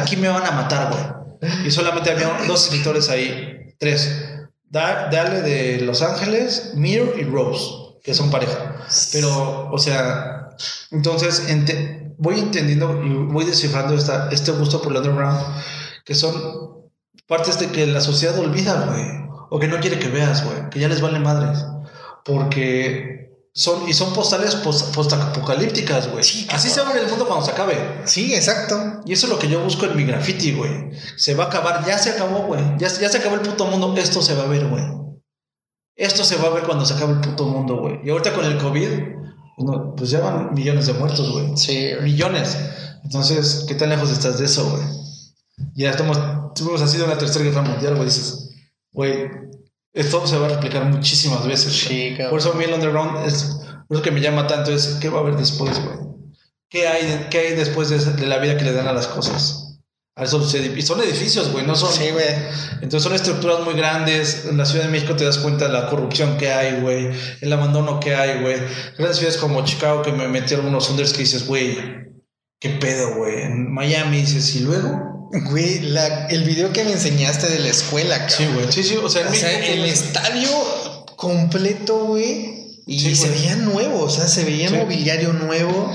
[0.02, 1.68] Aquí me van a matar, güey.
[1.68, 4.27] Y solamente había dos escritores ahí, tres.
[4.70, 8.78] Dale de Los Ángeles, Mir y Rose que son pareja.
[9.12, 10.56] Pero, o sea,
[10.92, 11.44] entonces
[12.18, 15.42] voy entendiendo y voy descifrando esta, este gusto por el underground,
[16.06, 16.90] que son
[17.28, 19.06] partes de que la sociedad olvida, güey,
[19.50, 21.66] o que no quiere que veas, güey, que ya les vale madres.
[22.24, 23.27] Porque
[23.58, 26.20] son, y son postales post-apocalípticas, güey.
[26.20, 28.04] Así se va a ver el mundo cuando se acabe.
[28.06, 29.02] Sí, exacto.
[29.04, 30.92] Y eso es lo que yo busco en mi graffiti, güey.
[31.16, 32.62] Se va a acabar, ya se acabó, güey.
[32.78, 34.84] Ya, ya se acabó el puto mundo, esto se va a ver, güey.
[35.96, 38.00] Esto se va a ver cuando se acabe el puto mundo, güey.
[38.04, 38.90] Y ahorita con el COVID,
[39.98, 41.58] pues ya van millones de muertos, güey.
[41.58, 41.94] Sí.
[42.04, 42.60] Millones.
[43.04, 44.84] Entonces, ¿qué tan lejos estás de eso, güey?
[45.74, 46.20] Ya estamos,
[46.54, 48.06] tuvimos así de la tercera guerra mundial, güey.
[48.06, 48.52] Dices,
[48.92, 49.47] güey,
[49.94, 51.74] esto se va a replicar muchísimas veces.
[51.74, 54.98] Sí, Por eso a mí el underground es, por eso que me llama tanto es,
[55.02, 55.98] ¿qué va a haber después, güey?
[56.70, 59.68] ¿Qué hay, ¿Qué hay después de, de la vida que le dan a las cosas?
[60.20, 61.94] Y son edificios, güey, no son.
[61.94, 62.26] Sí, güey.
[62.82, 64.48] Entonces son estructuras muy grandes.
[64.50, 67.12] En la Ciudad de México te das cuenta de la corrupción que hay, güey.
[67.42, 68.58] El abandono que hay, güey.
[68.98, 71.78] Grandes ciudades como Chicago que me metieron unos unders que dices, güey,
[72.60, 73.44] qué pedo, güey.
[73.44, 75.17] En Miami dices, ¿y luego?
[75.32, 78.38] Güey, la, el video que me enseñaste de la escuela, cabrón.
[78.38, 78.72] Sí, güey.
[78.72, 80.50] Sí, sí, o sea, el estadio
[81.16, 82.58] completo, güey.
[82.86, 85.94] Y se veía nuevo, o sea, se veía mobiliario nuevo.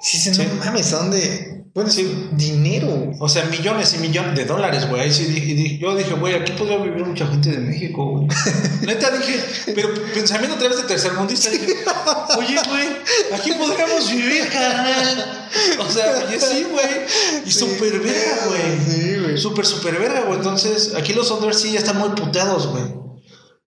[0.00, 1.51] Sí, sí, no mames, dónde?
[1.74, 3.12] Bueno, sí, dinero.
[3.18, 5.10] O sea, millones y millones de dólares, güey.
[5.10, 8.28] Sí, yo dije, güey, aquí podría vivir mucha gente de México, güey.
[8.82, 9.42] Neta dije,
[9.74, 11.66] pero pensamiento a través de tercermundista, dije,
[12.36, 12.88] oye, güey,
[13.32, 15.48] aquí podríamos vivir, carnal.
[15.78, 17.46] O sea, y sí, güey.
[17.46, 18.78] Y súper verga, güey.
[18.86, 19.38] Sí, güey.
[19.38, 20.36] Súper, súper verga, güey.
[20.36, 22.84] Entonces, aquí los Unders sí ya están muy puteados, güey.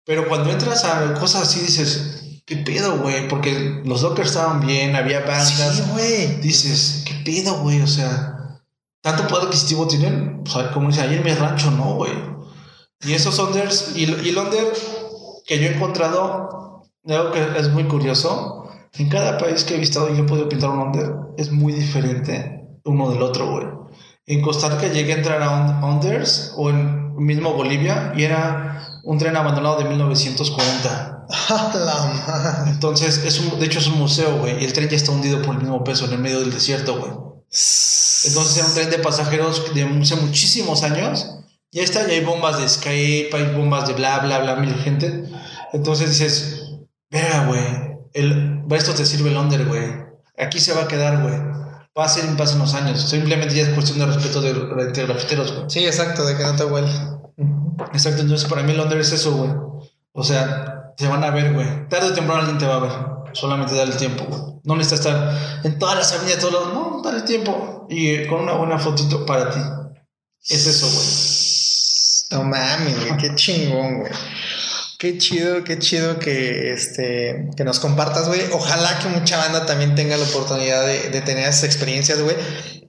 [0.05, 2.14] Pero cuando entras a cosas así, dices,
[2.45, 3.27] ¿qué pedo, güey?
[3.27, 5.75] Porque los Dockers estaban bien, había bandas.
[5.75, 6.41] Sí, güey.
[6.41, 7.81] Dices, ¿qué pedo, güey?
[7.81, 8.59] O sea,
[9.01, 10.43] tanto poder adquisitivo tienen.
[10.45, 12.13] O sea, como dice, ahí en mi rancho, no, güey.
[13.01, 14.73] Y esos Unders, y, y el Under
[15.45, 18.69] que yo he encontrado, algo que es muy curioso.
[18.93, 22.79] En cada país que he visitado y he podido pintar un Under, es muy diferente
[22.85, 23.67] uno del otro, güey.
[24.25, 29.17] En Costa Rica llegué a entrar a Unders, o en mismo Bolivia, y era un
[29.17, 31.14] tren abandonado de 1940
[32.67, 35.41] Entonces, es un, de hecho es un museo, güey, y el tren ya está hundido
[35.41, 37.11] por el mismo peso en el medio del desierto, güey.
[38.25, 41.39] Entonces era un tren de pasajeros de hace muchísimos años.
[41.71, 45.25] Ya está, ya hay bombas de Skype, hay bombas de bla, bla, bla, mil gente.
[45.73, 46.71] Entonces dices,
[47.09, 47.61] verga, güey,
[48.13, 50.05] el, esto te sirve el under, güey.
[50.37, 51.35] Aquí se va a quedar, güey.
[51.93, 53.01] Pasen, pasen los años.
[53.01, 55.69] Simplemente ya es cuestión de respeto de, de grafiteros, güey.
[55.69, 56.91] Sí, exacto, de que no te huele.
[57.93, 59.51] Exacto, entonces para mí el under es eso, güey.
[60.13, 61.89] O sea, se van a ver, güey.
[61.89, 62.91] Tarde o temprano alguien te va a ver.
[63.33, 64.41] Solamente dale tiempo, güey.
[64.63, 66.73] No necesitas estar en todas las avenidas, todos los.
[66.73, 67.85] No, dale tiempo.
[67.89, 69.59] Y eh, con una buena fotito para ti.
[70.47, 72.41] Es eso, güey.
[72.43, 73.17] No mames, güey.
[73.17, 74.11] Qué chingón, güey.
[74.97, 78.41] Qué chido, qué chido que, este, que nos compartas, güey.
[78.53, 82.35] Ojalá que mucha banda también tenga la oportunidad de, de tener esas experiencias, güey.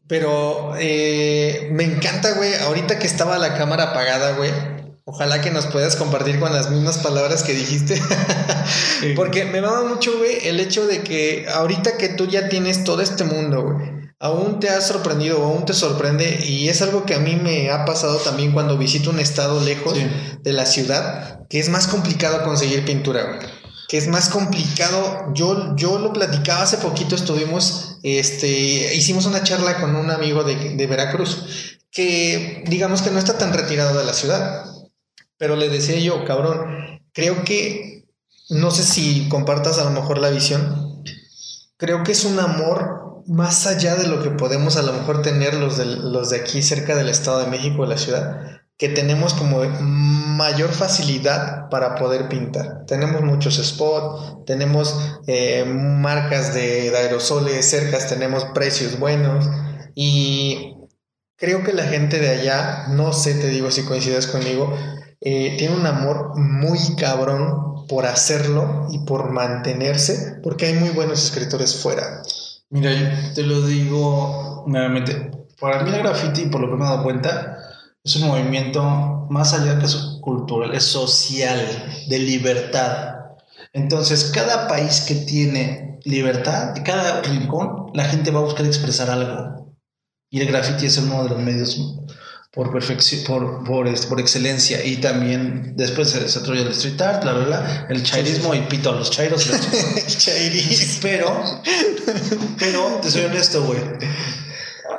[0.07, 2.55] Pero eh, me encanta, güey.
[2.55, 4.76] Ahorita que estaba la cámara apagada, güey
[5.09, 8.03] Ojalá que nos puedas compartir con las mismas palabras que dijiste.
[9.15, 13.01] Porque me va mucho, güey, el hecho de que ahorita que tú ya tienes todo
[13.01, 13.89] este mundo, güey,
[14.19, 17.71] aún te has sorprendido o aún te sorprende y es algo que a mí me
[17.71, 19.97] ha pasado también cuando visito un estado lejos
[20.43, 23.49] de la ciudad, que es más complicado conseguir pintura, güey.
[23.89, 25.33] Que es más complicado.
[25.35, 30.75] Yo, yo lo platicaba hace poquito, estuvimos, este, hicimos una charla con un amigo de,
[30.75, 34.65] de Veracruz, que digamos que no está tan retirado de la ciudad.
[35.39, 38.07] Pero le decía yo, cabrón, creo que,
[38.49, 41.03] no sé si compartas a lo mejor la visión,
[41.77, 45.55] creo que es un amor más allá de lo que podemos a lo mejor tener
[45.55, 49.35] los de, los de aquí cerca del Estado de México, de la ciudad, que tenemos
[49.35, 52.85] como mayor facilidad para poder pintar.
[52.87, 59.47] Tenemos muchos spots, tenemos eh, marcas de, aerosoles cercas, tenemos precios buenos
[59.95, 60.75] y
[61.37, 64.77] creo que la gente de allá, no sé, te digo si coincides conmigo,
[65.21, 71.25] eh, tiene un amor muy cabrón por hacerlo y por mantenerse, porque hay muy buenos
[71.25, 72.23] escritores fuera.
[72.71, 75.31] Mira, yo te lo digo nuevamente.
[75.61, 77.59] Para mí el graffiti, por lo que me he dado cuenta,
[78.05, 81.59] es un movimiento más allá que es cultural, es social,
[82.09, 83.15] de libertad.
[83.73, 89.75] Entonces, cada país que tiene libertad, cada rincón, la gente va a buscar expresar algo.
[90.31, 92.01] Y el graffiti es uno de los medios
[92.57, 94.83] por perfección, por, por, este, por, excelencia.
[94.83, 98.95] Y también después se desarrolla el street art, la verdad, el chairismo y pito a
[98.95, 99.47] los chairos.
[99.51, 101.45] el Pero,
[102.59, 103.79] pero, te soy honesto, güey.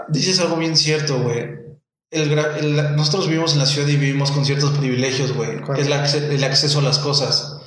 [0.08, 1.58] Dices algo bien cierto, güey.
[2.12, 2.36] El,
[2.96, 6.78] nosotros vivimos en la ciudad y vivimos con ciertos privilegios, güey, que es el acceso
[6.78, 7.58] a las cosas.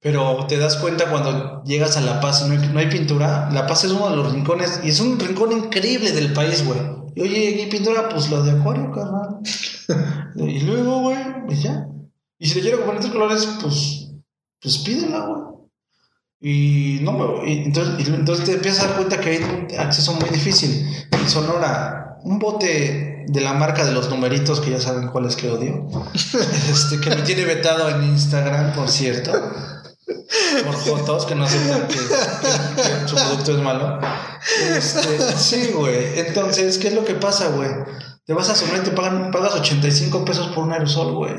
[0.00, 3.48] Pero te das cuenta cuando llegas a La Paz no no hay pintura.
[3.52, 7.03] La Paz es uno de los rincones y es un rincón increíble del país, güey
[7.14, 8.08] y oye, ¿y pintura?
[8.08, 9.38] Pues lo de acuario, carnal.
[10.36, 11.86] y luego, güey, pues ya.
[12.38, 14.10] Y si le quiero comprar tres colores, pues,
[14.60, 15.42] pues pídela, güey.
[16.40, 20.86] Y no entonces, entonces te empiezas a dar cuenta que hay un acceso muy difícil.
[21.10, 25.36] En Sonora, un bote de la marca de los numeritos, que ya saben cuál es
[25.36, 25.86] que odio,
[26.70, 29.32] este, que me tiene vetado en Instagram, por cierto
[30.64, 33.98] por fotos que no aceptan que, que, su producto es malo.
[34.76, 36.18] Este, sí, güey.
[36.18, 37.70] Entonces, ¿qué es lo que pasa, güey?
[38.26, 41.34] Te vas a sumar y te pagan, pagas 85 pesos por un aerosol, güey.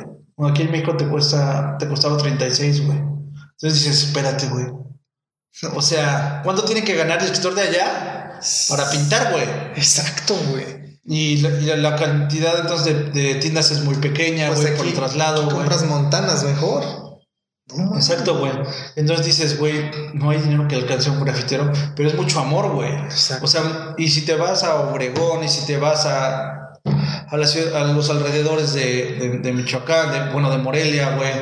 [0.49, 2.97] Aquí en México te cuesta, te costaba 36, güey.
[2.97, 4.65] Entonces dices, espérate, güey.
[5.73, 9.45] O sea, ¿cuánto tiene que ganar el escritor de allá para pintar, güey?
[9.75, 10.99] Exacto, güey.
[11.05, 15.55] Y la, cantidad entonces de, tiendas es muy pequeña, pues güey, por el traslado, güey.
[15.55, 17.04] Compras montanas mejor.
[17.95, 18.51] Exacto, güey.
[18.95, 22.71] Entonces dices, güey, no hay dinero que alcance a un grafitero, pero es mucho amor,
[22.71, 22.91] güey.
[23.41, 26.73] O sea, y si te vas a Obregón y si te vas a,
[27.27, 31.33] a, la ciudad, a los alrededores de, de, Michoacán, de, bueno, de Morelia, güey,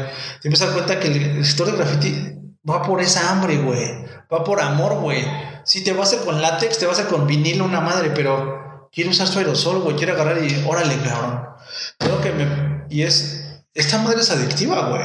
[0.41, 2.35] te empiezas a dar cuenta que el escritor de graffiti
[2.69, 4.05] va por esa hambre, güey.
[4.31, 5.25] Va por amor, güey.
[5.65, 8.11] Si te vas a hacer con látex, te vas a hacer con vinilo, una madre,
[8.15, 11.49] pero quiere usar su aerosol, güey, quiere agarrar y órale, cabrón.
[11.97, 12.85] Creo que me.
[12.89, 13.42] Y es
[13.73, 15.03] esta madre es adictiva, güey.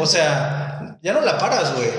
[0.00, 1.90] O sea, ya no la paras, güey.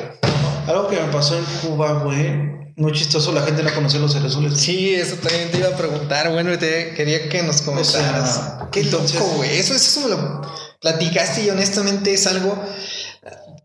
[0.67, 2.55] Algo que me pasó en Cuba, güey.
[2.77, 4.57] Muy chistoso, la gente no conocía los aerosoles.
[4.57, 6.31] Sí, eso también te iba a preguntar.
[6.31, 8.55] Bueno, te quería que nos comentaras.
[8.71, 9.57] Qué loco, güey.
[9.57, 10.41] Eso, eso me lo
[10.81, 12.61] platicaste y honestamente es algo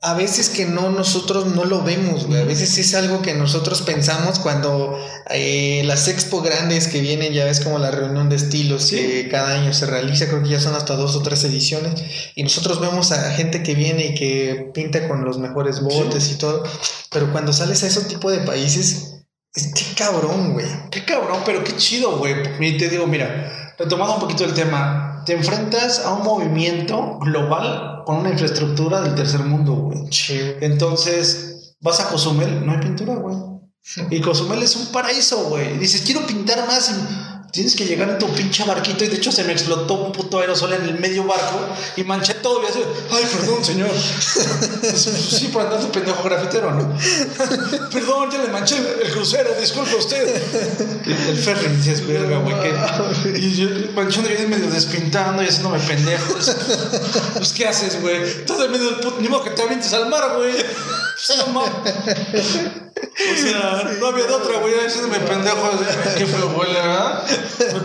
[0.03, 2.41] a veces que no nosotros no lo vemos, güey.
[2.41, 4.99] A veces es algo que nosotros pensamos cuando
[5.29, 9.61] eh, las expo grandes que vienen, ya ves como la reunión de estilos que cada
[9.61, 12.03] año se realiza, creo que ya son hasta dos o tres ediciones,
[12.35, 16.39] y nosotros vemos a gente que viene y que pinta con los mejores botes y
[16.39, 16.65] todo,
[17.11, 19.17] pero cuando sales a ese tipo de países,
[19.53, 20.67] es qué cabrón, güey.
[20.91, 22.37] Qué cabrón, pero qué chido, güey.
[22.61, 27.90] Y te digo, mira, retomando un poquito el tema, te enfrentas a un movimiento global
[28.11, 30.01] con una infraestructura del tercer mundo, güey.
[30.63, 33.37] Entonces, vas a Cozumel, no hay pintura, güey.
[34.11, 35.79] Y Cozumel es un paraíso, güey.
[35.79, 36.93] Dices, quiero pintar más.
[37.51, 40.39] Tienes que llegar en tu pinche barquito y de hecho se me explotó un puto
[40.39, 41.59] aerosol en el medio barco
[41.97, 42.79] y manché todo y así,
[43.11, 43.91] ay, perdón, señor.
[44.95, 46.97] sí, por andar de pendejo grafitero, ¿no?
[47.93, 50.29] perdón, ya le manché el, crucero, disculpe usted.
[51.07, 52.55] El, ferry, dices, verga, güey.
[53.41, 56.55] Y yo manchando y medio despintando y haciéndome pendejos.
[57.35, 58.45] Pues, ¿qué haces, güey?
[58.45, 60.55] Todo en medio del puto, ni modo que te avientes al mar, güey.
[61.29, 64.75] No, o sea, no había de otra, güey.
[65.11, 65.71] me pendejo.
[66.17, 67.25] Qué fue, güey, ¿verdad?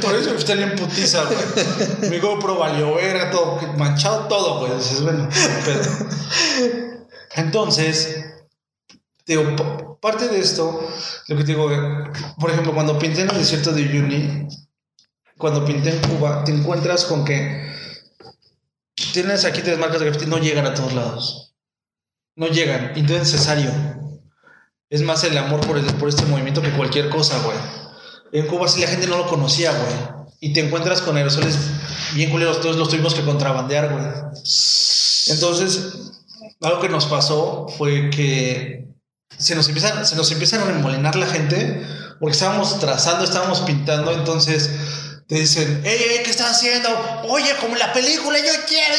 [0.01, 2.09] Por eso me fui en putiza, güey.
[2.09, 4.77] Mi GoPro valió era todo manchado, todo, güey.
[4.77, 5.27] Dices, bueno,
[7.35, 8.25] Entonces,
[9.25, 10.87] digo, parte de esto,
[11.27, 11.69] lo que te digo,
[12.39, 14.47] por ejemplo, cuando pinté en el desierto de Uyuni,
[15.37, 17.73] cuando pinté en Cuba, te encuentras con que
[19.13, 21.54] tienes aquí tres marcas de graffiti, no llegan a todos lados.
[22.35, 22.91] No llegan.
[22.95, 23.71] Y no es necesario.
[24.89, 25.77] Es más el amor por,
[26.07, 27.57] este movimiento que cualquier cosa, güey.
[28.31, 30.25] En Cuba sí la gente no lo conocía, güey.
[30.39, 31.57] Y te encuentras con aerosoles
[32.13, 34.05] bien culeros, todos los tuvimos que contrabandear, güey.
[35.27, 36.11] Entonces,
[36.61, 38.87] algo que nos pasó fue que
[39.37, 41.85] se nos empiezan, se nos empiezan a remolinar la gente
[42.19, 44.69] porque estábamos trazando, estábamos pintando, entonces
[45.27, 46.89] te dicen, ¡Ey, ey, qué estás haciendo!
[47.29, 48.93] Oye, como la película, yo quiero.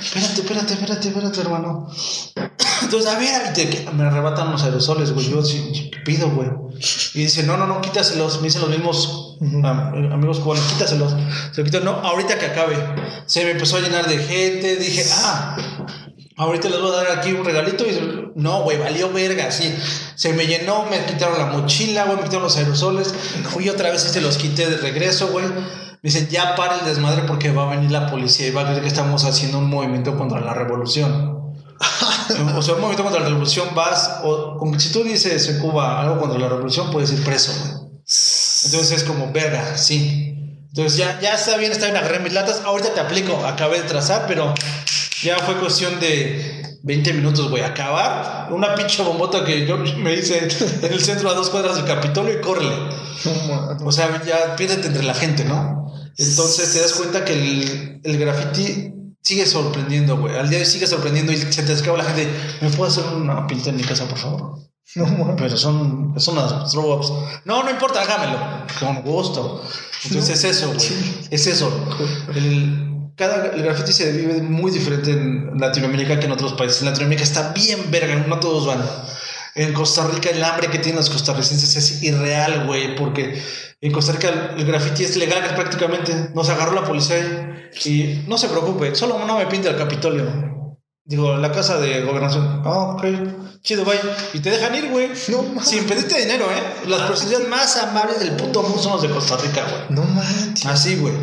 [0.00, 1.90] Espérate, espérate, espérate, espérate, hermano.
[2.82, 5.30] Entonces, a ver, me arrebatan los aerosoles, güey.
[5.30, 6.48] Yo sí, pido, güey.
[7.14, 8.38] Y dice, no, no, no, quítaselos.
[8.38, 11.14] Me dicen los mismos amigos cubanos, quítaselos.
[11.52, 12.76] Se lo quito, no, ahorita que acabe.
[13.26, 14.76] Se me empezó a llenar de gente.
[14.76, 15.56] Dije, ah,
[16.40, 19.76] Ahorita les voy a dar aquí un regalito y no, güey, valió verga, sí.
[20.14, 23.14] Se me llenó, me quitaron la mochila, güey, me quitaron los aerosoles.
[23.50, 25.44] Fui otra vez y te los quité de regreso, güey.
[25.44, 28.64] Me dicen, ya para el desmadre porque va a venir la policía y va a
[28.64, 31.39] creer que estamos haciendo un movimiento contra la revolución.
[32.56, 36.20] o sea, un movimiento contra la revolución vas, o si tú dices en Cuba algo
[36.20, 37.90] contra la revolución, puedes ir preso, güey.
[38.64, 40.36] Entonces es como, verga, sí.
[40.68, 43.88] Entonces ya, ya está bien, está bien, agarré mis latas, ahorita te aplico, acabé de
[43.88, 44.54] trazar, pero
[45.22, 47.62] ya fue cuestión de 20 minutos, güey.
[47.62, 50.48] Acabar una pinche bombota que yo me hice
[50.82, 52.74] en el centro a dos cuadras del Capitolio y córrele.
[53.84, 55.92] O sea, ya piérdete entre la gente, ¿no?
[56.16, 58.92] Entonces te das cuenta que el, el graffiti
[59.22, 60.36] sigue sorprendiendo, güey.
[60.36, 62.28] Al día de hoy sigue sorprendiendo y se te escapa la gente.
[62.60, 64.58] ¿Me puedo hacer una pinta en mi casa, por favor?
[64.96, 67.00] No, pero son, son unas throw
[67.44, 68.66] No, no importa, hágamelo.
[68.80, 69.62] Con gusto.
[70.04, 70.88] Entonces es eso, güey.
[71.30, 71.86] Es eso.
[72.34, 76.80] El, cada, el graffiti se vive muy diferente en Latinoamérica que en otros países.
[76.80, 78.82] En Latinoamérica está bien verga, no todos van.
[79.54, 83.42] En Costa Rica el hambre que tienen los costarricenses es irreal, güey, porque
[83.80, 86.30] en Costa Rica el, graffiti es legal prácticamente.
[86.34, 87.49] Nos agarró la policía
[87.84, 90.50] y no se preocupe, solo no me pinte el Capitolio.
[91.04, 92.62] Digo, la casa de gobernación.
[92.64, 93.04] Ah, ok.
[93.62, 93.98] Chido, bye.
[94.32, 95.08] Y te dejan ir, güey.
[95.08, 96.86] No Sin pedirte dinero, ¿eh?
[96.86, 99.82] Las personas más amables del puto mundo son los de Costa Rica, güey.
[99.90, 100.66] No manches.
[100.66, 101.14] Así, güey.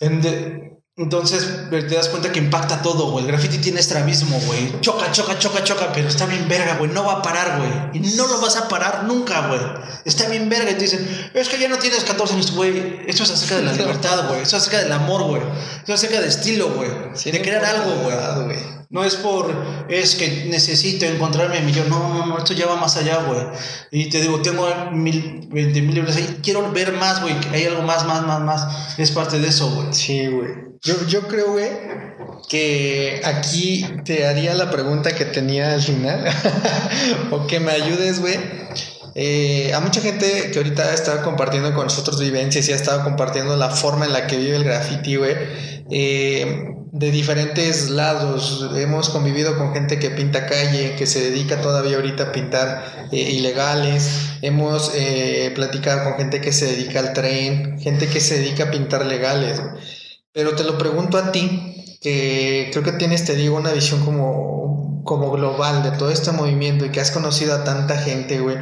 [0.00, 3.24] En de, entonces te das cuenta que impacta todo, güey.
[3.24, 4.80] El graffiti tiene estrabismo, güey.
[4.80, 6.90] Choca, choca, choca, choca, pero está bien verga, güey.
[6.90, 7.70] No va a parar, güey.
[8.02, 9.60] Y no lo vas a parar nunca, güey.
[10.04, 10.72] Está bien verga.
[10.72, 13.00] Y te dicen, es que ya no tienes 14 años, güey.
[13.06, 14.42] Esto es acerca de la libertad, güey.
[14.42, 15.42] Esto es acerca del amor, güey.
[15.78, 16.90] Esto es acerca de estilo, güey.
[16.90, 18.58] de crear algo, güey.
[18.90, 19.54] No es por,
[19.90, 21.84] es que necesito encontrarme mi yo.
[21.84, 23.40] No, no, no, esto ya va más allá, güey.
[23.92, 26.40] Y te digo, tengo mil, veinte mil libros ahí.
[26.42, 27.36] Quiero ver más, güey.
[27.52, 28.98] Hay algo más, más, más, más.
[28.98, 29.92] Es parte de eso, güey.
[29.92, 30.67] Sí, güey.
[30.82, 31.68] Yo, yo creo, güey,
[32.48, 36.24] que aquí te haría la pregunta que tenía al final.
[37.30, 38.36] o que me ayudes, güey.
[39.14, 43.02] Eh, a mucha gente que ahorita ha estado compartiendo con nosotros vivencias y ha estado
[43.02, 45.34] compartiendo la forma en la que vive el graffiti, güey.
[45.90, 48.70] Eh, de diferentes lados.
[48.76, 53.16] Hemos convivido con gente que pinta calle, que se dedica todavía ahorita a pintar eh,
[53.16, 54.08] ilegales.
[54.42, 54.92] Hemos
[55.54, 59.60] platicado con gente que se dedica al tren, gente que se dedica a pintar legales.
[60.38, 65.02] Pero te lo pregunto a ti, que creo que tienes, te digo, una visión como,
[65.02, 68.56] como global de todo este movimiento y que has conocido a tanta gente, güey.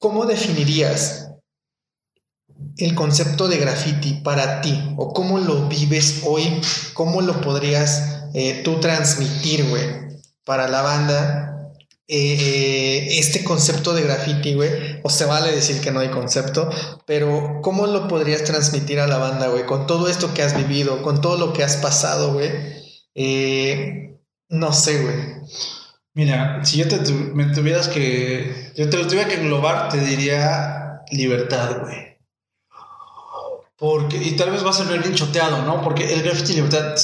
[0.00, 1.30] ¿Cómo definirías
[2.78, 4.92] el concepto de graffiti para ti?
[4.96, 6.60] ¿O cómo lo vives hoy?
[6.94, 9.84] ¿Cómo lo podrías eh, tú transmitir, güey,
[10.44, 11.55] para la banda
[12.08, 16.70] eh, este concepto de graffiti, güey, o se vale decir que no hay concepto,
[17.04, 19.66] pero ¿cómo lo podrías transmitir a la banda, güey?
[19.66, 22.50] Con todo esto que has vivido, con todo lo que has pasado, güey.
[23.14, 25.16] Eh, no sé, güey.
[26.14, 28.72] Mira, si yo te me tuvieras que.
[28.76, 32.18] Yo te lo tuviera que englobar, te diría libertad, güey.
[33.76, 35.82] Porque, y tal vez va a ser bien choteado, ¿no?
[35.82, 36.94] Porque el graffiti libertad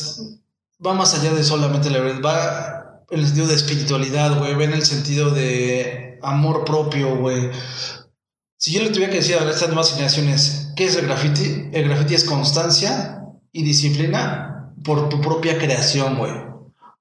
[0.84, 2.81] va más allá de solamente la libertad, va
[3.12, 7.50] en el sentido de espiritualidad, güey, en el sentido de amor propio, güey.
[8.56, 11.68] Si yo le tuviera que decir a estas nuevas generaciones, ¿qué es el graffiti?
[11.74, 13.20] El graffiti es constancia
[13.52, 16.32] y disciplina por tu propia creación, güey.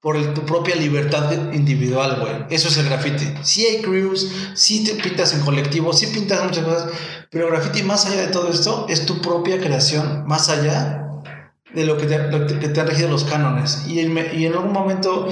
[0.02, 2.34] Por tu propia libertad individual, güey.
[2.50, 3.32] Eso es el graffiti.
[3.42, 6.90] Sí hay crews, sí te pintas en colectivo, sí pintas muchas cosas,
[7.30, 11.08] pero el graffiti más allá de todo esto es tu propia creación, más allá
[11.74, 13.84] de lo que te, que te han regido los cánones.
[13.86, 15.28] Y y en algún momento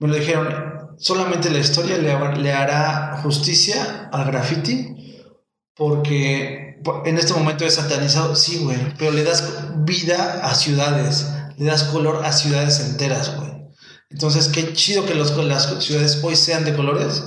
[0.00, 4.96] me lo dijeron, solamente la historia le, hará justicia al graffiti
[5.76, 9.44] porque en este momento es satanizado, sí, güey, pero le das
[9.84, 13.50] vida a ciudades, le das color a ciudades enteras, güey.
[14.10, 17.22] Entonces, qué chido que los, las ciudades hoy sean de colores.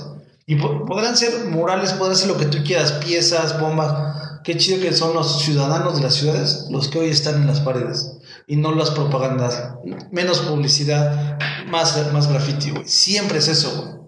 [0.46, 4.40] Y podrán ser murales, podrán ser lo que tú quieras, piezas, bombas.
[4.44, 7.60] Qué chido que son los ciudadanos de las ciudades los que hoy están en las
[7.60, 8.18] paredes.
[8.46, 9.74] Y no las propagandas.
[10.10, 11.38] Menos publicidad,
[11.68, 12.86] más, más graffiti, güey.
[12.86, 14.04] Siempre es eso,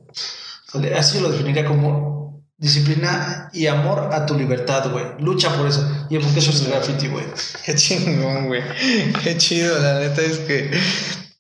[0.73, 0.93] güey.
[0.95, 5.05] Así lo definiría como disciplina y amor a tu libertad, güey.
[5.21, 5.87] Lucha por eso.
[6.11, 7.25] Y porque eso es graffiti, güey.
[7.65, 8.63] Qué chingón, güey.
[9.23, 10.71] Qué chido, la neta es que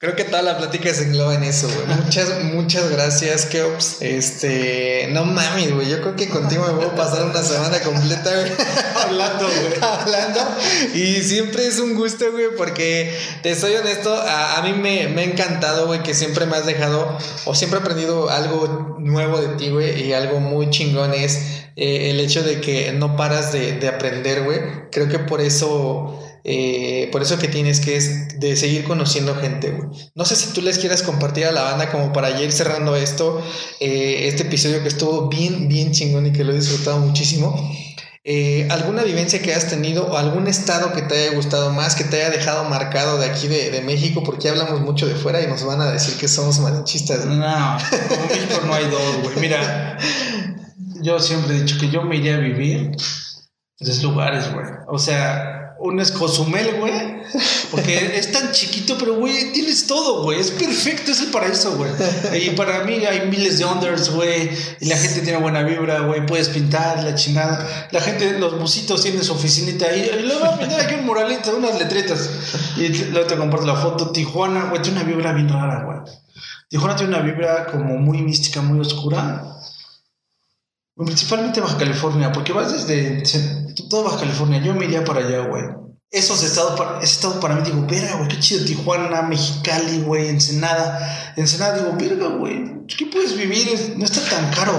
[0.06, 1.98] Creo que toda la plática se engloba en eso, güey.
[2.04, 3.96] Muchas, muchas gracias, Keops.
[4.02, 5.90] Este, no mames, güey.
[5.90, 8.52] Yo creo que contigo me voy a pasar una semana completa, güey.
[8.94, 9.74] Hablando, güey.
[9.82, 10.40] Hablando.
[10.94, 15.24] Y siempre es un gusto, güey, porque te soy honesto, a, mí me, me, ha
[15.24, 19.70] encantado, güey, que siempre me has dejado, o siempre he aprendido algo nuevo de ti,
[19.70, 23.88] güey, y algo muy chingón es eh, el hecho de que no paras de, de
[23.88, 24.60] aprender, güey.
[24.92, 29.72] Creo que por eso eh, por eso que tienes que es de seguir conociendo gente,
[29.72, 29.88] güey.
[30.14, 33.42] No sé si tú les quieras compartir a la banda como para ir cerrando esto,
[33.80, 37.68] eh, este episodio que estuvo bien, bien chingón y que lo he disfrutado muchísimo.
[38.22, 42.04] Eh, ¿Alguna vivencia que has tenido o algún estado que te haya gustado más, que
[42.04, 44.22] te haya dejado marcado de aquí de, México?
[44.22, 47.26] Porque hablamos mucho de fuera y nos van a decir que somos malichistas.
[47.26, 47.76] No,
[48.08, 49.36] como México no hay dos, güey.
[49.40, 49.98] Mira,
[51.02, 52.96] yo siempre he dicho que yo me iría a vivir en
[53.78, 54.66] tres lugares, güey.
[54.86, 57.22] O sea, un escozumel, güey.
[57.70, 60.40] Porque es tan chiquito, pero, güey, tienes todo, güey.
[60.40, 61.90] Es perfecto, es el paraíso, güey.
[62.42, 64.50] Y para mí hay miles de unders, güey.
[64.80, 66.24] Y la gente tiene buena vibra, güey.
[66.26, 67.88] Puedes pintar, la chingada.
[67.90, 70.10] La gente, los musitos tienen su oficinita ahí.
[70.18, 72.30] Y luego a pintar aquí un muralito, unas letretas.
[72.76, 74.10] Y luego te comparto la foto.
[74.10, 75.98] Tijuana, güey, tiene una vibra bien rara, güey.
[76.68, 79.52] Tijuana tiene una vibra como muy mística, muy oscura.
[80.96, 83.22] Principalmente Baja California, porque vas desde
[83.84, 84.62] todo Baja California.
[84.62, 85.64] Yo me iría para allá, güey.
[86.10, 88.64] Esos estados, para, ese estado para mí, digo, verga, güey, qué chido.
[88.64, 91.34] Tijuana, Mexicali, güey, Ensenada.
[91.36, 93.94] Ensenada, digo, verga, güey, ¿qué puedes vivir?
[93.96, 94.72] No está tan caro.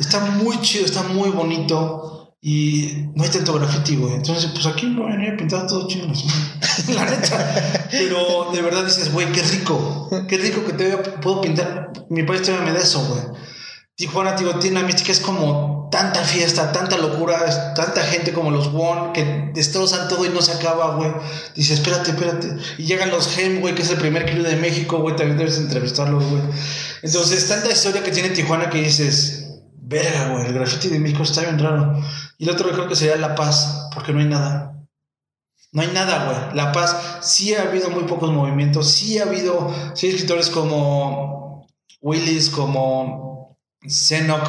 [0.00, 2.34] Está muy chido, está muy bonito.
[2.42, 4.14] Y no hay tanto graffiti, güey.
[4.14, 6.06] Entonces, pues aquí me voy a venir a pintar todo chido.
[6.94, 7.88] la neta.
[7.90, 10.08] Pero de verdad dices, güey, qué rico.
[10.28, 11.92] Qué rico que te puedo pintar.
[12.10, 13.20] Mi país todavía me da eso, güey.
[13.96, 18.66] Tijuana, digo, tiene una mística, es como tanta fiesta, tanta locura, tanta gente como los
[18.66, 21.10] One que destrozan todo y no se acaba, güey.
[21.54, 22.54] Dice, espérate, espérate.
[22.76, 25.56] Y llegan los Gem, güey, que es el primer crew de México, güey, también debes
[25.56, 26.42] entrevistarlos, güey.
[27.00, 31.40] Entonces, tanta historia que tiene Tijuana que dices, verga, güey, el graffiti de México está
[31.40, 31.98] bien raro.
[32.36, 34.74] Y el otro creo que sería La Paz, porque no hay nada.
[35.72, 36.56] No hay nada, güey.
[36.56, 41.66] La Paz, sí ha habido muy pocos movimientos, sí ha habido, sí escritores como
[42.02, 43.56] Willis, como
[43.88, 44.46] Zenok,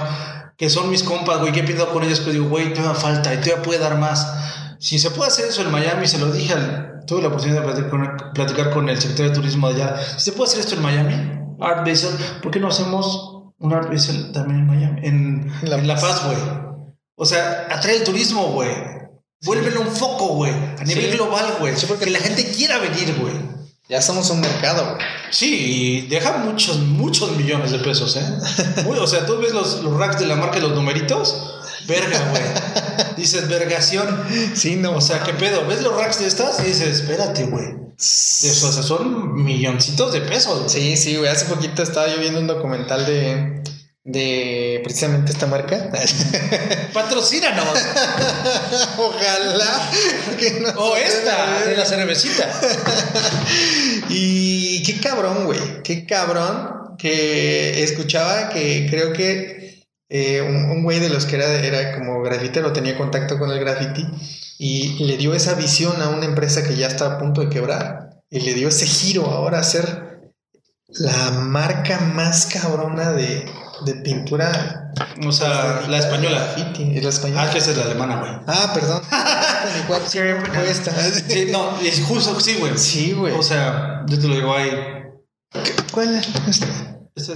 [0.57, 2.19] que son mis compas, güey, ¿qué pido con ellos?
[2.19, 4.27] Pues digo, güey, todavía falta y todavía puede dar más.
[4.79, 6.55] Si se puede hacer eso en Miami, se lo dije,
[7.05, 7.89] tuve la oportunidad de
[8.33, 10.01] platicar con, el secretario de turismo de allá.
[10.17, 11.13] Si se puede hacer esto en Miami,
[11.59, 15.01] Art Basel, ¿por qué no hacemos un Art Basel también en Miami?
[15.03, 16.37] En La, Paz, güey.
[17.15, 18.69] O sea, atrae el turismo, güey.
[19.43, 20.51] Vuélvelo un foco, güey.
[20.79, 21.73] A nivel global, güey.
[21.87, 23.56] porque que la gente quiera venir, güey.
[23.89, 25.05] Ya somos un mercado, güey.
[25.31, 28.85] Sí, y deja muchos, muchos millones de pesos, ¿eh?
[28.85, 31.53] o sea, tú ves los, los racks de la marca y los numeritos.
[31.88, 32.43] Verga, güey.
[33.17, 34.25] Dices, vergación.
[34.53, 34.97] Sí, no.
[34.97, 35.65] O sea, ¿qué pedo?
[35.65, 36.59] ¿Ves los racks de estas?
[36.59, 37.65] Y dices, espérate, güey.
[37.65, 40.69] O sea, son milloncitos de pesos.
[40.71, 41.29] Sí, sí, güey.
[41.29, 43.63] Hace poquito estaba yo viendo un documental de
[44.07, 45.91] de precisamente esta marca.
[46.93, 47.67] Patrocínanos.
[48.97, 49.91] Ojalá.
[50.77, 52.49] o esta, de la cervecita.
[54.09, 55.83] y qué cabrón, güey.
[55.83, 61.95] Qué cabrón que escuchaba que creo que eh, un, güey de los que era, era
[61.95, 64.05] como grafitero tenía contacto con el graffiti
[64.57, 68.21] y le dio esa visión a una empresa que ya está a punto de quebrar
[68.29, 70.31] y le dio ese giro ahora a ser
[70.87, 73.45] la marca más cabrona de,
[73.86, 74.91] de pintura.
[75.25, 76.55] O sea, la española.
[76.78, 77.43] es la española.
[77.43, 78.32] Ah, que esa es la alemana, güey.
[78.47, 79.01] Ah, perdón.
[81.28, 82.78] sí, no, es justo, sí, güey.
[82.78, 83.34] Sí, güey.
[83.34, 84.71] O sea, yo te lo digo ahí.
[85.91, 86.28] ¿Cuál es?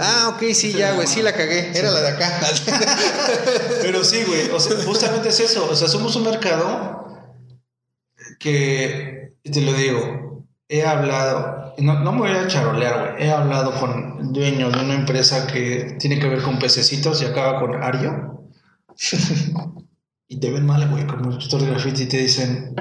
[0.00, 1.76] Ah, ok, sí, ya, güey, sí la cagué.
[1.76, 2.40] Era la de acá.
[3.82, 4.50] Pero sí, güey.
[4.50, 5.68] O sea, justamente es eso.
[5.70, 7.02] O sea, somos un mercado
[8.38, 10.21] que, te lo digo,
[10.78, 13.26] he hablado no, no me voy a charolear, güey.
[13.26, 17.24] He hablado con el dueño de una empresa que tiene que ver con pececitos y
[17.24, 18.50] acaba con Ario.
[20.28, 22.74] y te ven mal, güey, como escritor de graffiti y te dicen: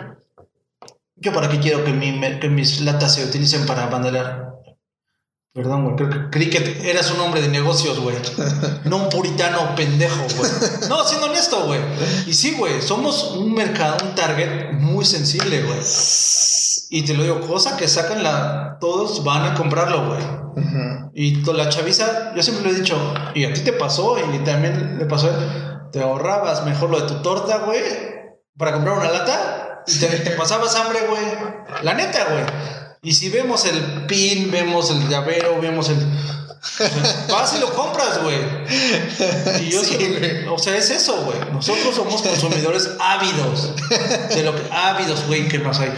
[1.16, 4.50] Yo, ¿para qué quiero que, mi, que mis latas se utilicen para banderar?
[5.54, 8.16] Perdón, güey, creo que creí que eras un hombre de negocios, güey.
[8.86, 10.52] No un puritano pendejo, güey.
[10.90, 11.80] No, siendo honesto, güey.
[12.26, 15.80] Y sí, güey, somos un mercado, un target muy sensible, güey.
[16.94, 18.78] Y te lo digo, cosa que sacan la.
[18.82, 20.22] Todos van a comprarlo, güey.
[21.14, 22.98] Y la chaviza, yo siempre lo he dicho,
[23.34, 25.30] y a ti te pasó, y también le pasó,
[25.94, 27.82] te ahorrabas mejor lo de tu torta, güey,
[28.58, 31.24] para comprar una lata, y te, te pasabas hambre, güey.
[31.82, 32.44] La neta, güey.
[33.04, 35.98] Y si vemos el pin, vemos el llavero, vemos el
[37.30, 38.38] Vas y lo compras, güey.
[39.62, 39.82] Y yo
[40.54, 41.38] o sea, es eso, güey.
[41.52, 43.74] Nosotros somos consumidores ávidos.
[44.30, 45.92] De lo que ávidos, güey, ¿qué más hay?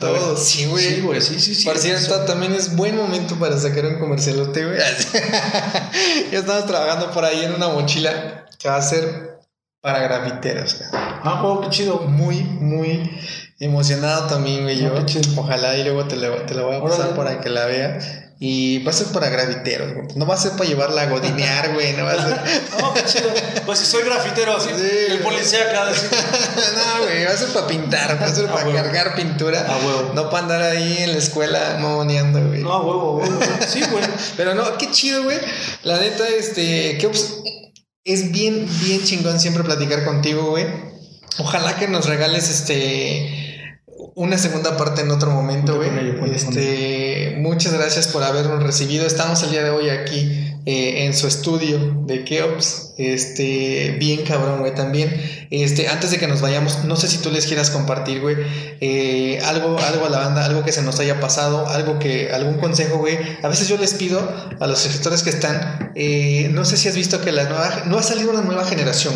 [0.00, 0.84] Todo, sí, güey.
[0.84, 1.64] Sí, güey, sí, sí, sí.
[1.64, 4.78] Por cierto, también es buen momento para sacar un comercialote, güey.
[6.32, 9.40] ya estamos trabajando por ahí en una mochila que va a ser
[9.82, 10.80] para grafiteros.
[10.92, 11.98] Ah, oh, qué chido.
[12.00, 13.10] Muy, muy
[13.60, 14.80] emocionado también, güey.
[14.80, 14.94] Yo,
[15.36, 18.27] ojalá y luego te lo, te lo voy a pasar para que la veas.
[18.40, 20.06] Y va a ser para grafiteros, güey.
[20.14, 21.92] No va a ser para llevarla a godinear, güey.
[21.94, 22.40] No va a ser.
[22.80, 23.30] no, qué chido.
[23.66, 24.68] Pues si soy grafitero, así.
[24.70, 25.86] el policía acá.
[26.76, 27.24] no, güey.
[27.24, 28.22] Va a ser para pintar.
[28.22, 29.66] Va a ser para cargar pintura.
[29.66, 30.12] A huevo.
[30.14, 32.62] No para andar ahí en la escuela moneando, güey.
[32.62, 33.40] No, a huevo, huevo.
[33.66, 34.04] Sí, güey.
[34.36, 35.38] Pero no, qué chido, güey.
[35.82, 36.96] La neta, este.
[36.98, 37.10] Que
[38.04, 40.64] es bien, bien chingón siempre platicar contigo, güey.
[41.38, 43.47] Ojalá que nos regales este
[44.14, 45.90] una segunda parte en otro momento, güey.
[46.32, 49.06] Este, muchas gracias por habernos recibido.
[49.06, 52.92] Estamos el día de hoy aquí eh, en su estudio de Keops.
[52.98, 55.18] Este, bien cabrón, güey, también.
[55.50, 58.36] Este, antes de que nos vayamos, no sé si tú les quieras compartir, güey,
[58.82, 62.58] eh, algo, algo a la banda, algo que se nos haya pasado, algo que, algún
[62.58, 63.16] consejo, güey.
[63.42, 64.20] A veces yo les pido
[64.60, 67.96] a los escritores que están, eh, no sé si has visto que la nueva, no
[67.96, 69.14] ha salido una nueva generación,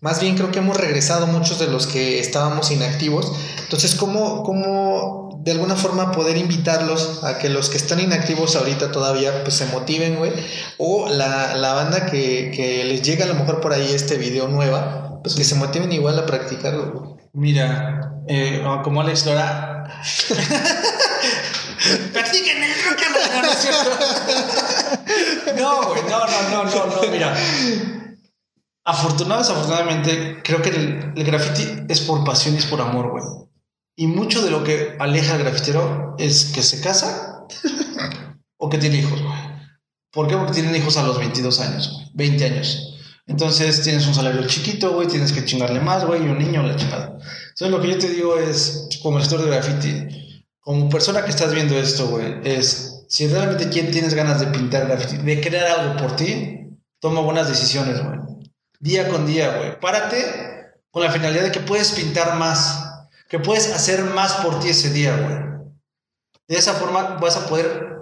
[0.00, 3.32] más bien creo que hemos regresado muchos de los que estábamos inactivos.
[3.62, 8.92] Entonces, ¿cómo, cómo de alguna forma poder invitarlos a que los que están inactivos ahorita
[8.92, 10.30] todavía pues se motiven, güey?
[10.76, 14.46] O la, la banda que, que, les llega a lo mejor por ahí este video
[14.48, 17.14] nueva, pues que se motiven igual a practicarlo, güey.
[17.32, 19.86] Mira, eh, como Alex Lora...
[22.12, 23.90] Practiquen el rock no, no es cierto.
[25.58, 27.34] No, güey, no, no, no, no, no, mira.
[28.84, 33.47] Afortunadamente, desafortunadamente, creo que el, el graffiti es por pasión y es por amor, güey.
[33.98, 37.46] Y mucho de lo que aleja al grafitero es que se casa
[38.56, 39.38] o que tiene hijos, güey.
[40.12, 40.36] ¿Por qué?
[40.36, 42.94] Porque tienen hijos a los 22 años, güey, 20 años.
[43.26, 46.76] Entonces tienes un salario chiquito, güey, tienes que chingarle más, güey, y un niño la
[46.76, 47.18] chingada.
[47.48, 51.52] Entonces lo que yo te digo es, como escritor de graffiti, como persona que estás
[51.52, 56.14] viendo esto, güey, es, si realmente tienes ganas de pintar graffiti, de crear algo por
[56.14, 56.70] ti,
[57.00, 58.18] toma buenas decisiones, güey
[58.80, 59.80] día con día, güey.
[59.80, 62.87] Párate con la finalidad de que puedes pintar más,
[63.28, 65.48] que puedes hacer más por ti ese día, güey.
[66.48, 67.98] De esa forma vas a poder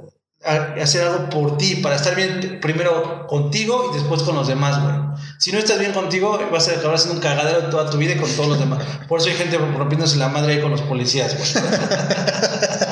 [0.80, 4.94] hacer algo por ti, para estar bien primero contigo y después con los demás, güey.
[5.38, 8.18] Si no estás bien contigo, vas a acabar siendo un cagadero toda tu vida y
[8.18, 8.84] con todos los demás.
[9.08, 11.64] Por eso hay gente rompiéndose la madre ahí con los policías, güey.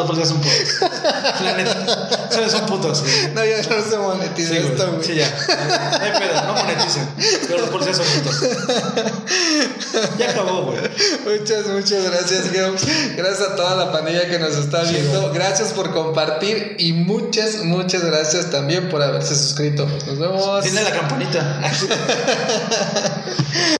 [0.00, 1.40] los policías son putos.
[1.44, 2.50] La neta.
[2.50, 3.32] Son putos, güey.
[3.34, 5.04] No, ya no se monetiza esto, güey.
[5.04, 5.28] Sí, ya.
[5.28, 7.08] No hay pedo, no moneticen.
[7.48, 8.40] Pero los policías son putos.
[10.18, 10.78] Ya acabó, güey.
[11.24, 12.86] Muchas, muchas gracias, Geops.
[13.16, 15.32] Gracias a toda la pandilla que nos está viendo.
[15.32, 19.86] gracias por compartir y muchas, muchas gracias también por haberse suscrito.
[20.06, 20.62] Nos vemos.
[20.62, 21.60] Tiene la campanita.